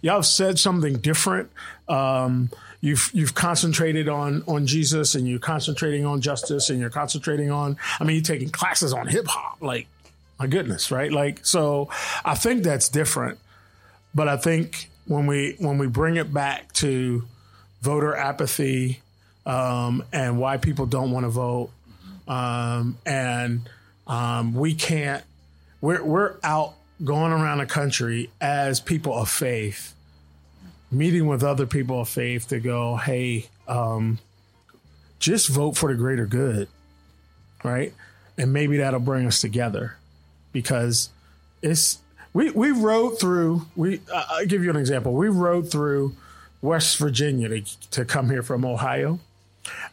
[0.00, 1.50] y'all have said something different.
[1.90, 2.48] Um,
[2.80, 7.76] you've you've concentrated on on Jesus, and you're concentrating on justice, and you're concentrating on.
[8.00, 9.60] I mean, you're taking classes on hip hop.
[9.60, 9.88] Like,
[10.38, 11.12] my goodness, right?
[11.12, 11.90] Like, so
[12.24, 13.38] I think that's different.
[14.14, 17.24] But I think when we when we bring it back to
[17.82, 19.02] voter apathy
[19.44, 21.68] um, and why people don't want to vote,
[22.26, 23.68] um, and
[24.06, 25.24] um, we can't.
[25.80, 29.94] We're we're out going around the country as people of faith,
[30.90, 34.18] meeting with other people of faith to go, hey, um,
[35.18, 36.68] just vote for the greater good,
[37.64, 37.92] right?
[38.38, 39.96] And maybe that'll bring us together,
[40.52, 41.10] because
[41.60, 41.98] it's
[42.32, 43.66] we we rode through.
[43.76, 45.12] We I'll give you an example.
[45.14, 46.16] We rode through
[46.60, 49.20] West Virginia to to come here from Ohio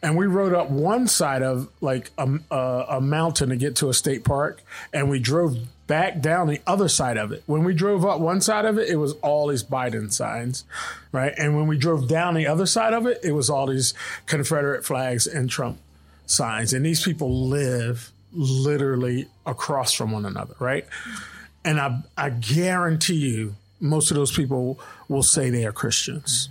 [0.01, 3.89] and we rode up one side of like a, a, a mountain to get to
[3.89, 4.62] a state park
[4.93, 7.43] and we drove back down the other side of it.
[7.45, 10.63] When we drove up one side of it it was all these biden signs
[11.12, 11.34] right?
[11.38, 13.93] And when we drove down the other side of it it was all these
[14.25, 15.79] confederate flags and trump
[16.25, 16.73] signs.
[16.73, 20.86] And these people live literally across from one another right?
[21.63, 26.49] And i i guarantee you most of those people will say they are christians.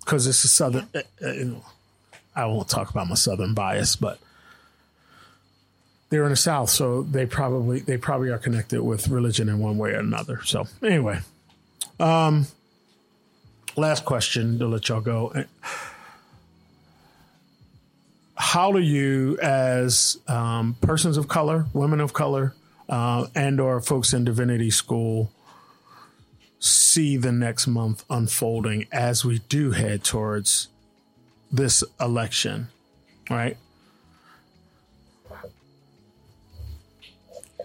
[0.00, 1.64] Because it's a southern uh, uh, know,
[2.34, 4.18] I won't talk about my southern bias, but
[6.08, 9.78] they're in the South, so they probably they probably are connected with religion in one
[9.78, 10.42] way or another.
[10.44, 11.20] So anyway,
[11.98, 12.46] um,
[13.76, 15.44] last question to let y'all go.
[18.34, 22.54] How do you, as um, persons of color, women of color,
[22.88, 25.30] uh, and or folks in divinity school,
[26.58, 30.68] see the next month unfolding as we do head towards
[31.52, 32.68] this election,
[33.30, 33.56] right?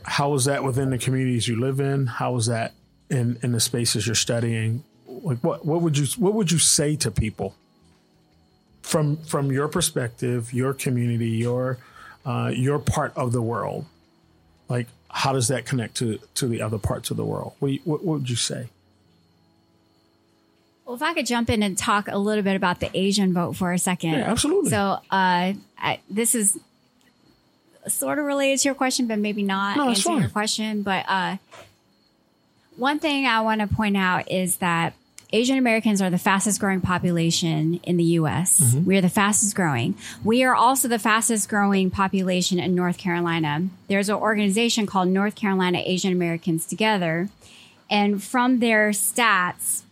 [0.04, 2.08] How is that within the communities you live in?
[2.08, 2.74] How is that
[3.10, 4.84] in in the spaces you're studying?
[5.08, 7.56] Like what what would you what would you say to people
[8.82, 11.78] from from your perspective, your community, your
[12.26, 13.86] uh, your part of the world?
[14.70, 17.54] Like how does that connect to to the other parts of the world?
[17.60, 18.70] What, what, what would you say?
[20.88, 23.58] Well, if I could jump in and talk a little bit about the Asian vote
[23.58, 24.14] for a second.
[24.14, 24.70] Yeah, absolutely.
[24.70, 26.58] So, uh, I, this is
[27.88, 30.22] sort of related to your question, but maybe not No, answering fine.
[30.22, 30.84] your question.
[30.84, 31.38] But uh,
[32.78, 34.94] one thing I want to point out is that
[35.34, 38.62] Asian Americans are the fastest growing population in the U.S.
[38.62, 38.86] Mm-hmm.
[38.86, 39.96] We are the fastest growing.
[40.24, 43.68] We are also the fastest growing population in North Carolina.
[43.90, 47.28] There's an organization called North Carolina Asian Americans Together.
[47.90, 49.84] And from their stats,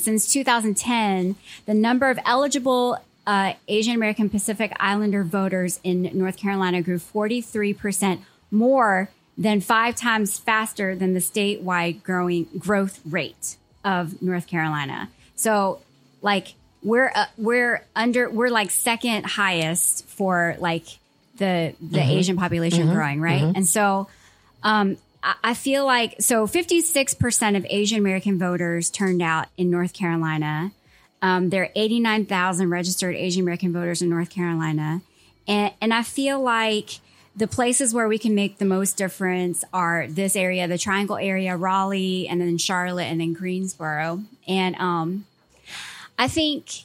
[0.00, 1.36] since 2010,
[1.66, 8.20] the number of eligible uh, Asian American Pacific Islander voters in North Carolina grew 43%
[8.50, 15.08] more than five times faster than the statewide growing growth rate of North Carolina.
[15.36, 15.80] So,
[16.22, 20.84] like we're uh, we're under we're like second highest for like
[21.36, 23.40] the the Asian population growing, right?
[23.56, 24.08] And so
[24.62, 30.72] um, I feel like so 56% of Asian American voters turned out in North Carolina.
[31.20, 35.02] Um, there are 89,000 registered Asian American voters in North Carolina.
[35.46, 37.00] And, and I feel like
[37.36, 41.56] the places where we can make the most difference are this area, the Triangle area,
[41.56, 44.22] Raleigh, and then Charlotte, and then Greensboro.
[44.48, 45.26] And um,
[46.18, 46.84] I think,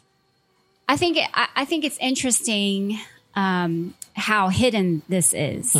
[0.90, 3.00] I think, it, I, I think it's interesting
[3.36, 5.76] um, how hidden this is.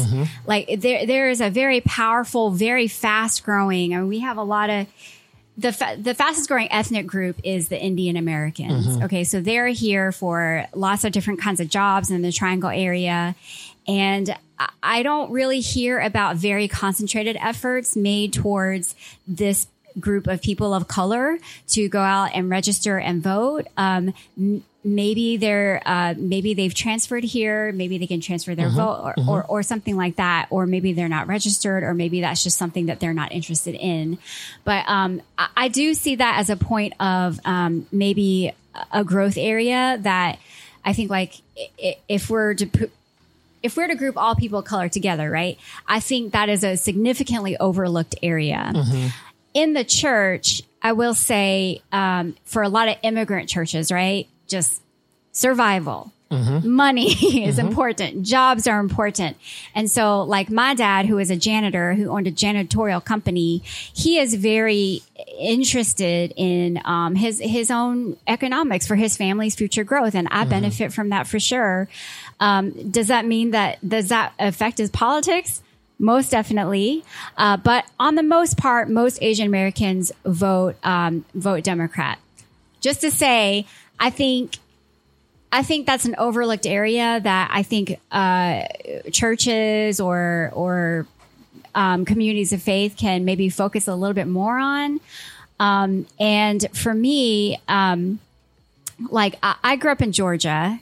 [0.46, 3.96] Like there, there is a very powerful, very fast growing.
[3.96, 4.88] I mean, we have a lot of
[5.58, 8.88] the fa- the fastest growing ethnic group is the Indian Americans.
[9.06, 13.36] Okay, so they're here for lots of different kinds of jobs in the Triangle area,
[13.88, 14.36] and
[14.84, 18.96] I- don't really hear about very concentrated efforts made towards
[19.28, 19.68] this
[19.98, 21.38] group of people of color
[21.70, 23.66] to go out and register and vote.
[23.78, 24.14] Um,
[24.86, 27.72] maybe they're uh, maybe they've transferred here.
[27.74, 30.48] Maybe they can transfer their vote or, or or something like that.
[30.52, 34.20] Or maybe they're not registered, or maybe that's just something that they're not interested in.
[34.64, 38.54] But um, I, I do see that as a point of um, maybe
[38.92, 40.38] a growth area that
[40.86, 41.34] I think like
[42.08, 42.92] if we're to put
[43.64, 45.58] if we're to group all people of color together, right?
[45.88, 48.72] I think that is a significantly overlooked area.
[49.56, 54.28] In the church, I will say um, for a lot of immigrant churches, right?
[54.48, 54.82] Just
[55.32, 56.12] survival.
[56.32, 57.14] Money
[57.46, 58.24] is important.
[58.24, 59.38] Jobs are important.
[59.74, 64.18] And so, like my dad, who is a janitor who owned a janitorial company, he
[64.20, 65.02] is very
[65.38, 70.92] interested in um, his his own economics for his family's future growth, and I benefit
[70.92, 71.88] from that for sure.
[72.40, 75.62] Um, does that mean that does that affect his politics?
[75.98, 77.06] Most definitely,
[77.38, 82.20] uh, but on the most part, most Asian Americans vote um, vote Democrat.
[82.82, 83.66] Just to say,
[84.00, 84.58] I think
[85.52, 88.64] I think that's an overlooked area that I think uh,
[89.12, 91.08] churches or or
[91.74, 95.00] um, communities of faith can maybe focus a little bit more on.
[95.60, 98.20] Um, and for me, um,
[99.10, 100.80] like I, I grew up in Georgia.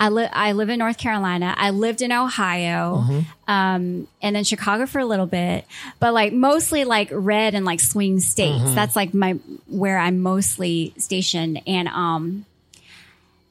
[0.00, 1.54] I live I live in North Carolina.
[1.56, 3.04] I lived in Ohio,
[3.46, 5.66] um, and then Chicago for a little bit.
[6.00, 8.62] But like mostly like red and like swing states.
[8.74, 9.32] That's like my
[9.68, 11.60] where I'm mostly stationed.
[11.66, 12.46] And um,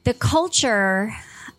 [0.02, 1.14] the culture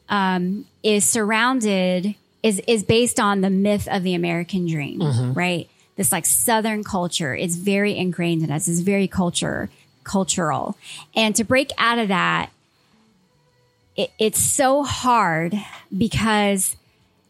[0.10, 5.00] um, is surrounded is is based on the myth of the American dream,
[5.34, 5.70] right?
[5.96, 8.68] This like Southern culture is very ingrained in us.
[8.68, 9.70] It's very culture
[10.04, 10.76] cultural,
[11.16, 12.50] and to break out of that,
[14.02, 15.54] it, it's so hard
[15.95, 16.76] because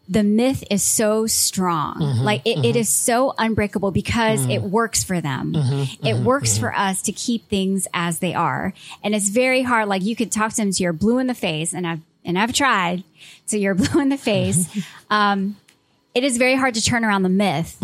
[0.08, 1.96] the myth is so strong.
[1.96, 2.78] Mm-hmm, like it, it mm-hmm.
[2.78, 4.50] is so unbreakable because mm-hmm.
[4.50, 5.52] it works for them.
[5.54, 8.72] it works for us to keep things as they are.
[9.02, 9.88] And it's very hard.
[9.88, 12.38] Like you could talk to them to you're blue in the face and I've, and
[12.38, 13.04] I've tried
[13.48, 14.66] to you're blue in the face.
[15.10, 15.56] um,
[16.14, 17.76] it is very hard to turn around the myth.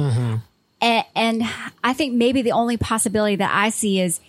[0.80, 1.43] And, and
[1.82, 4.20] I think maybe the only possibility that I see is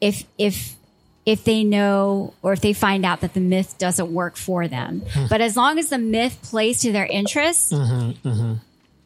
[0.00, 0.76] if, if,
[1.24, 5.02] if they know or if they find out that the myth doesn't work for them.
[5.12, 5.26] Hmm.
[5.28, 8.54] But as long as the myth plays to their interests, mm-hmm, mm-hmm.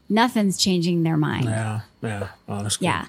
[0.09, 1.45] nothing's changing their mind.
[1.45, 2.29] Yeah, yeah.
[2.49, 2.77] Good.
[2.81, 3.07] Yeah.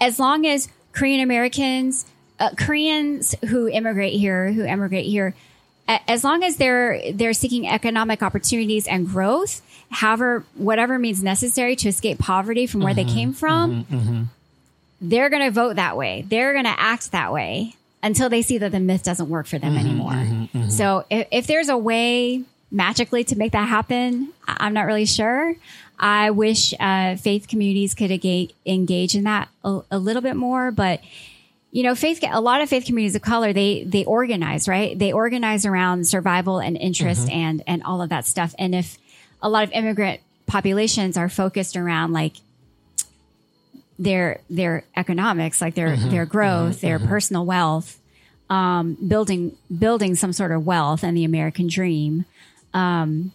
[0.00, 2.04] As long as Korean Americans,
[2.40, 5.34] uh, Koreans who immigrate here, who immigrate here,
[5.86, 11.88] as long as they're they're seeking economic opportunities and growth, however, whatever means necessary to
[11.88, 14.30] escape poverty from where they mm-hmm, came from,
[15.00, 16.24] they're going to vote that way.
[16.26, 19.58] They're going to act that way until they see that the myth doesn't work for
[19.58, 20.12] them mm-hmm, anymore.
[20.12, 20.70] Mm-hmm, mm-hmm.
[20.70, 25.54] So if, if there's a way magically to make that happen, I'm not really sure.
[25.98, 30.70] I wish uh, faith communities could engage, engage in that a, a little bit more,
[30.70, 31.00] but
[31.70, 34.98] you know, faith, a lot of faith communities of color, they, they organize, right?
[34.98, 38.54] They organize around survival and interest and, and all of that stuff.
[38.58, 38.96] And if
[39.42, 42.36] a lot of immigrant populations are focused around like
[43.98, 47.98] their, their economics, like their, their growth, their personal wealth,
[48.48, 52.24] um, building, building some sort of wealth and the American dream,
[52.74, 53.32] um,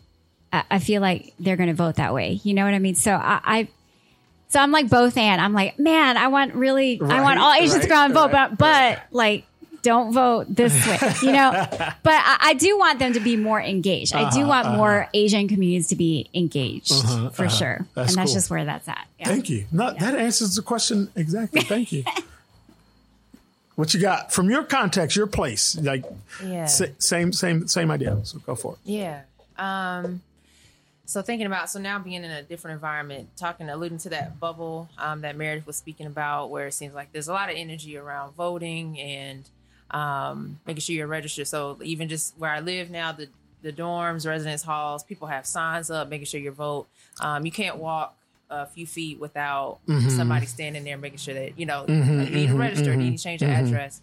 [0.52, 2.40] I, I feel like they're going to vote that way.
[2.44, 2.96] You know what I mean?
[2.96, 3.68] So I, I
[4.48, 5.42] so I'm like both and.
[5.42, 8.58] I'm like, man, I want really, I want all Asians to go and vote, but,
[8.58, 9.46] but like,
[9.84, 11.52] don't vote this way, you know.
[11.72, 14.16] but I, I do want them to be more engaged.
[14.16, 16.92] I do want more Asian communities to be engaged
[17.34, 18.34] for sure, That's and that's cool.
[18.34, 19.06] just where that's at.
[19.20, 19.28] Yeah.
[19.28, 19.66] Thank you.
[19.72, 21.62] No, That answers the question exactly.
[21.62, 22.04] Thank you.
[23.76, 25.78] what you got from your context, your place?
[25.78, 26.04] Like,
[26.44, 26.66] Yeah.
[26.66, 28.20] sa- same, same, same idea.
[28.24, 28.80] So go for it.
[28.90, 29.22] Yeah.
[29.58, 30.22] Um,
[31.06, 34.90] so thinking about so now being in a different environment, talking, alluding to that bubble
[34.98, 37.98] um, that Meredith was speaking about, where it seems like there's a lot of energy
[37.98, 39.44] around voting and
[39.94, 41.48] um, making sure you're registered.
[41.48, 43.30] So even just where I live now, the
[43.62, 46.86] the dorms, residence halls, people have signs up, making sure you vote.
[47.22, 48.14] Um, you can't walk
[48.50, 49.80] a few feet without
[50.10, 53.24] somebody standing there making sure that you know you need to register, you need to
[53.24, 54.02] change your address.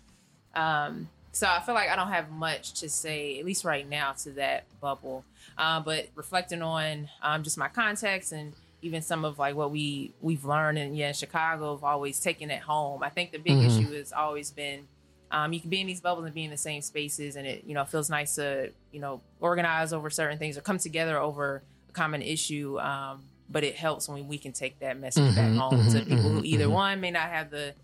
[0.55, 4.13] Um, so I feel like I don't have much to say, at least right now,
[4.25, 5.25] to that bubble.
[5.57, 10.11] Uh, but reflecting on um, just my context and even some of like what we
[10.23, 13.03] we've learned in yeah in Chicago of always taking it home.
[13.03, 14.89] I think the big issue has always been
[15.31, 17.65] um, you can be in these bubbles and be in the same spaces, and it
[17.65, 21.63] you know feels nice to you know organize over certain things or come together over
[21.89, 22.79] a common issue.
[22.79, 26.45] Um, but it helps when we can take that message back home to people who
[26.45, 27.75] either one may not have the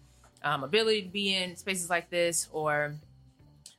[0.42, 2.94] um, ability to be in spaces like this, or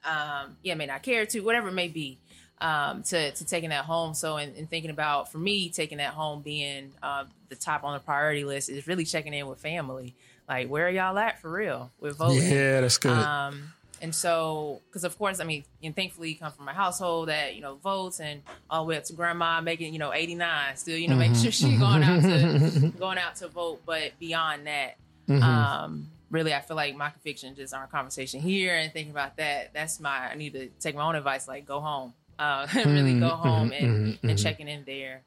[0.03, 2.17] um, yeah, may not care to, whatever it may be,
[2.59, 4.13] um, to, to taking that home.
[4.13, 7.93] So, in, in thinking about, for me, taking that home being uh, the top on
[7.93, 10.15] the priority list is really checking in with family.
[10.47, 12.41] Like, where are y'all at for real with voting?
[12.41, 13.11] Yeah, that's good.
[13.11, 17.29] Um, and so, because of course, I mean, and thankfully, you come from a household
[17.29, 20.35] that you know votes, and all the way up to grandma making you know eighty
[20.35, 23.81] nine, still you know making sure she going out to going out to vote.
[23.85, 24.97] But beyond that,
[25.29, 29.73] um, really, I feel like my conviction just our conversation here and thinking about that.
[29.73, 33.29] That's my I need to take my own advice, like go home, uh, really go
[33.29, 35.23] home and and checking in there.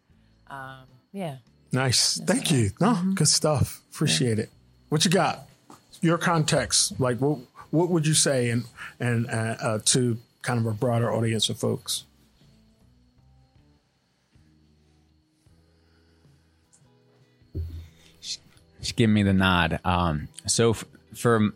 [0.49, 1.37] Um, yeah.
[1.73, 2.21] nice.
[2.21, 2.71] Thank you.
[2.81, 3.83] No, good stuff.
[3.93, 4.51] Appreciate it.
[4.91, 5.49] What you got?
[6.03, 7.39] Your context, like what
[7.71, 8.65] what would you say, and
[8.99, 12.05] and uh, uh, to kind of a broader audience of folks?
[18.81, 19.79] Just give me the nod.
[19.85, 20.85] Um, so f-
[21.15, 21.53] for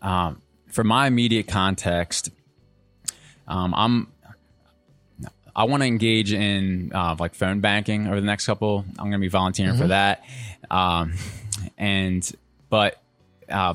[0.00, 2.30] um, for my immediate context,
[3.48, 4.12] um, I'm
[5.56, 8.84] I want to engage in uh, like phone banking over the next couple.
[8.90, 9.82] I'm going to be volunteering mm-hmm.
[9.82, 10.22] for that,
[10.70, 11.14] um,
[11.76, 12.30] and
[12.70, 13.00] but
[13.48, 13.74] uh,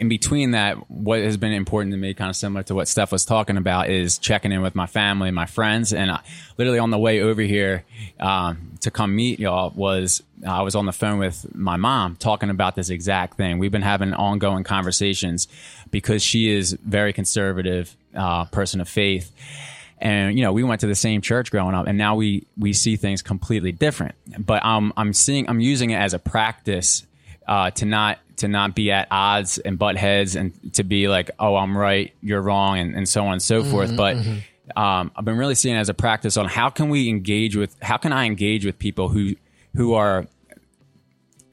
[0.00, 3.12] in between that, what has been important to me, kind of similar to what Steph
[3.12, 6.20] was talking about, is checking in with my family, and my friends, and I,
[6.56, 7.84] literally on the way over here
[8.18, 12.48] um, to come meet y'all was I was on the phone with my mom talking
[12.48, 13.58] about this exact thing.
[13.58, 15.48] We've been having ongoing conversations
[15.90, 19.30] because she is very conservative uh, person of faith.
[19.98, 22.72] And you know, we went to the same church growing up, and now we we
[22.72, 24.14] see things completely different.
[24.38, 27.04] But I'm I'm seeing I'm using it as a practice
[27.46, 31.30] uh, to not to not be at odds and butt heads and to be like,
[31.38, 33.94] oh, I'm right, you're wrong, and, and so on and so forth.
[33.96, 34.16] But
[34.76, 37.76] um, I've been really seeing it as a practice on how can we engage with
[37.82, 39.34] how can I engage with people who
[39.74, 40.26] who are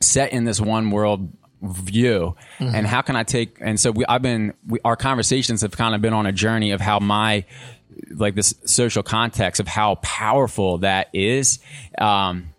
[0.02, 1.32] set in this one world
[1.62, 5.72] view and how can i take and so we, i've been we, our conversations have
[5.72, 7.44] kind of been on a journey of how my
[8.12, 11.60] like this social context of how powerful that is.
[11.98, 12.54] Um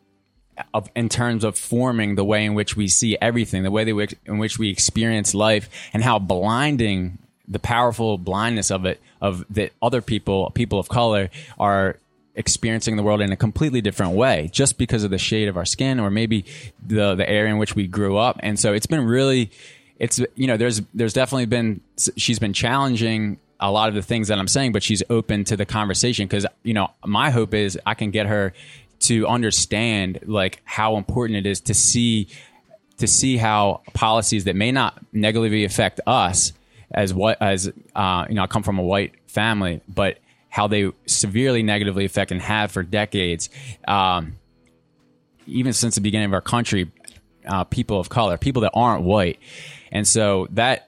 [0.74, 3.94] of, in terms of forming the way in which we see everything the way that
[3.94, 9.44] we, in which we experience life and how blinding the powerful blindness of it of
[9.50, 11.96] that other people people of color are
[12.38, 15.64] experiencing the world in a completely different way just because of the shade of our
[15.64, 16.44] skin or maybe
[16.86, 18.38] the the area in which we grew up.
[18.40, 19.50] And so it's been really
[19.98, 21.80] it's you know there's there's definitely been
[22.16, 25.56] she's been challenging a lot of the things that I'm saying but she's open to
[25.56, 28.52] the conversation cuz you know my hope is I can get her
[29.00, 32.28] to understand like how important it is to see
[32.98, 36.52] to see how policies that may not negatively affect us
[36.90, 40.18] as what as uh, you know I come from a white family but
[40.48, 43.50] how they severely negatively affect and have for decades,
[43.86, 44.36] um,
[45.46, 46.90] even since the beginning of our country,
[47.46, 49.38] uh, people of color, people that aren't white.
[49.92, 50.87] And so that,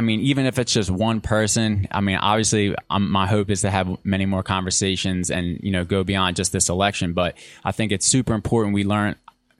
[0.00, 3.60] I mean, even if it's just one person, I mean, obviously, um, my hope is
[3.60, 7.12] to have many more conversations and, you know, go beyond just this election.
[7.12, 7.36] But
[7.66, 9.16] I think it's super important we learn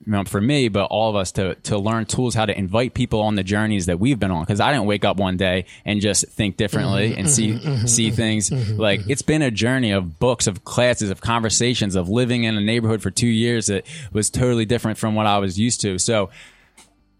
[0.07, 2.95] you know, for me, but all of us to to learn tools how to invite
[2.95, 4.43] people on the journeys that we've been on.
[4.43, 7.18] Because I didn't wake up one day and just think differently mm-hmm.
[7.18, 7.68] and see mm-hmm.
[7.68, 7.86] Mm-hmm.
[7.86, 8.51] see things.
[8.51, 12.62] Like it's been a journey of books, of classes, of conversations, of living in a
[12.62, 15.99] neighborhood for two years that was totally different from what I was used to.
[15.99, 16.30] So,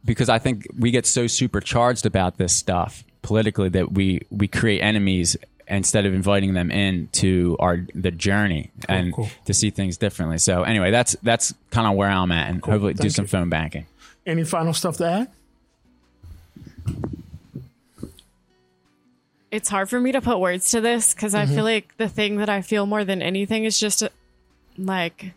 [0.07, 4.81] because I think we get so supercharged about this stuff politically that we we create
[4.81, 5.37] enemies
[5.68, 9.29] instead of inviting them in to our the journey and cool.
[9.45, 10.39] to see things differently.
[10.39, 13.29] So anyway, that's that's kind of where I'm at, and hopefully do some you.
[13.29, 13.87] phone banking.
[14.27, 15.29] Any final stuff to add?
[19.51, 21.55] it's hard for me to put words to this because I mm-hmm.
[21.55, 24.11] feel like the thing that I feel more than anything is just a,
[24.79, 25.33] like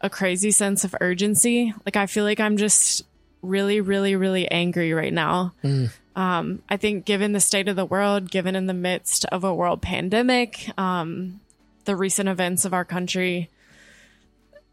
[0.00, 1.74] a crazy sense of urgency.
[1.84, 3.04] Like I feel like I'm just
[3.42, 5.54] really, really, really angry right now.
[5.62, 5.90] Mm.
[6.18, 9.54] Um, I think given the state of the world, given in the midst of a
[9.54, 11.38] world pandemic, um,
[11.84, 13.50] the recent events of our country,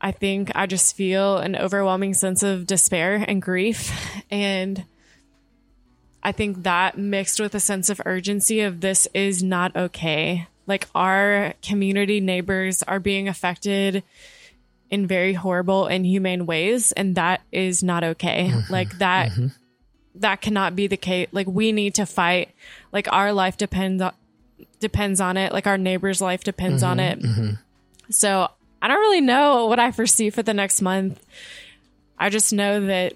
[0.01, 3.93] I think I just feel an overwhelming sense of despair and grief.
[4.31, 4.85] And
[6.23, 10.47] I think that mixed with a sense of urgency of this is not okay.
[10.65, 14.03] Like our community neighbors are being affected
[14.89, 18.51] in very horrible, inhumane ways, and that is not okay.
[18.71, 19.31] Like that,
[20.19, 21.27] that cannot be the case.
[21.31, 22.49] Like we need to fight.
[22.91, 24.13] Like our life depends on
[24.79, 25.51] depends on it.
[25.51, 27.19] Like our neighbor's life depends on it.
[28.09, 28.49] So
[28.81, 31.23] I don't really know what I foresee for the next month.
[32.17, 33.13] I just know that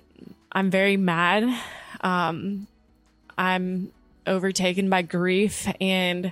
[0.52, 1.44] I'm very mad.
[2.02, 2.68] Um,
[3.38, 3.92] I'm
[4.26, 6.32] overtaken by grief and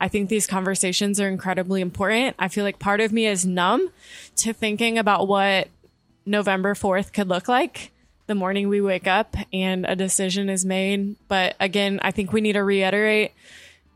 [0.00, 2.36] I think these conversations are incredibly important.
[2.38, 3.90] I feel like part of me is numb
[4.36, 5.68] to thinking about what
[6.26, 7.90] November 4th could look like
[8.26, 11.16] the morning we wake up and a decision is made.
[11.28, 13.32] But again, I think we need to reiterate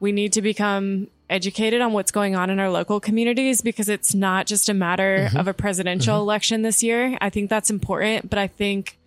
[0.00, 4.14] we need to become educated on what's going on in our local communities because it's
[4.14, 5.36] not just a matter mm-hmm.
[5.36, 6.22] of a presidential mm-hmm.
[6.22, 7.18] election this year.
[7.20, 8.98] I think that's important, but I think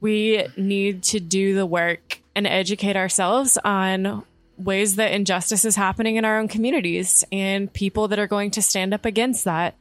[0.00, 4.24] we need to do the work and educate ourselves on
[4.56, 8.62] ways that injustice is happening in our own communities and people that are going to
[8.62, 9.74] stand up against that.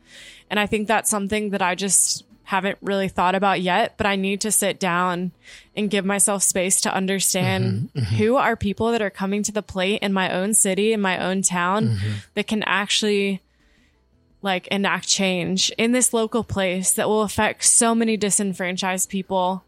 [0.50, 4.16] And I think that's something that I just haven't really thought about yet, but I
[4.16, 5.32] need to sit down
[5.76, 10.00] and give myself space to understand who are people that are coming to the plate
[10.02, 11.98] in my own city, in my own town
[12.36, 13.42] that can actually
[14.42, 19.64] like enact change in this local place that will affect so many disenfranchised people.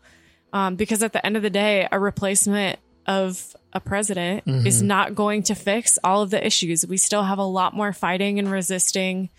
[0.52, 5.16] Um, because at the end of the day, a replacement of a president is not
[5.16, 6.86] going to fix all of the issues.
[6.86, 9.30] We still have a lot more fighting and resisting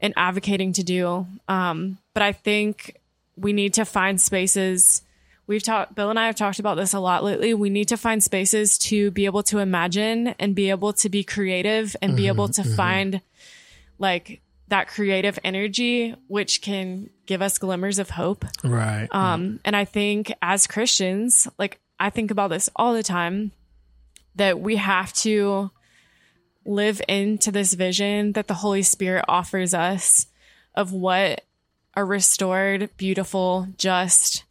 [0.00, 1.26] and advocating to do.
[1.48, 2.96] Um, but I think
[3.36, 5.02] we need to find spaces.
[5.46, 7.54] We've talked, Bill and I have talked about this a lot lately.
[7.54, 11.24] We need to find spaces to be able to imagine and be able to be
[11.24, 13.20] creative and be able to find
[13.98, 18.44] like that creative energy, which can give us glimmers of hope.
[18.62, 19.08] Right.
[19.10, 23.52] Um, and I think as Christians, like I think about this all the time,
[24.36, 25.70] that we have to
[26.64, 30.26] live into this vision that the Holy Spirit offers us
[30.74, 31.44] of what
[31.94, 34.44] a restored, beautiful, just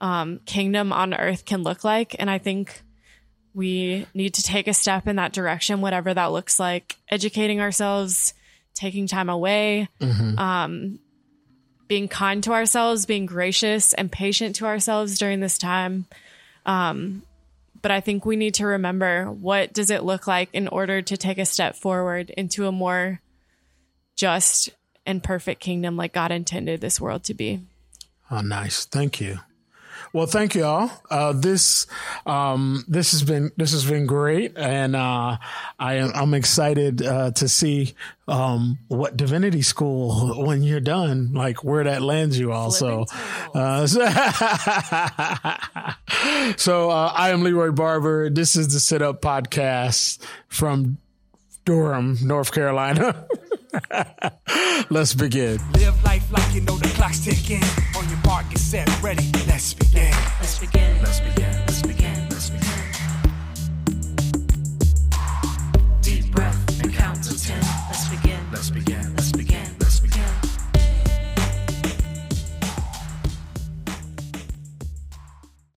[0.00, 2.14] um, kingdom on earth can look like.
[2.18, 2.82] And I think
[3.54, 8.34] we need to take a step in that direction, whatever that looks like, educating ourselves,
[8.74, 9.88] taking time away,
[10.38, 10.98] um,
[11.86, 16.06] being kind to ourselves, being gracious and patient to ourselves during this time.
[16.66, 17.22] Um,
[17.82, 21.16] but I think we need to remember what does it look like in order to
[21.16, 23.20] take a step forward into a more
[24.16, 24.70] just
[25.06, 27.60] and perfect kingdom like God intended this world to be.
[28.30, 28.84] Oh, nice.
[28.84, 29.40] Thank you.
[30.12, 30.90] Well, thank you all.
[31.10, 31.88] Uh, this
[32.24, 35.38] um, this has been this has been great, and uh,
[35.78, 37.94] I am I'm excited uh, to see
[38.28, 42.52] um, what divinity school when you're done, like where that lands you.
[42.52, 43.06] Also,
[43.54, 43.98] uh, so,
[46.56, 48.30] so uh, I am Leroy Barber.
[48.30, 50.98] This is the Sit Up Podcast from
[51.64, 53.26] Durham, North Carolina.
[54.90, 55.58] Let's begin.
[55.72, 57.62] Live life like you know the clock's ticking.
[57.96, 59.30] On your mark, get set, ready.
[59.46, 60.12] Let's begin.
[60.40, 61.02] Let's begin.
[61.02, 61.33] Let's begin.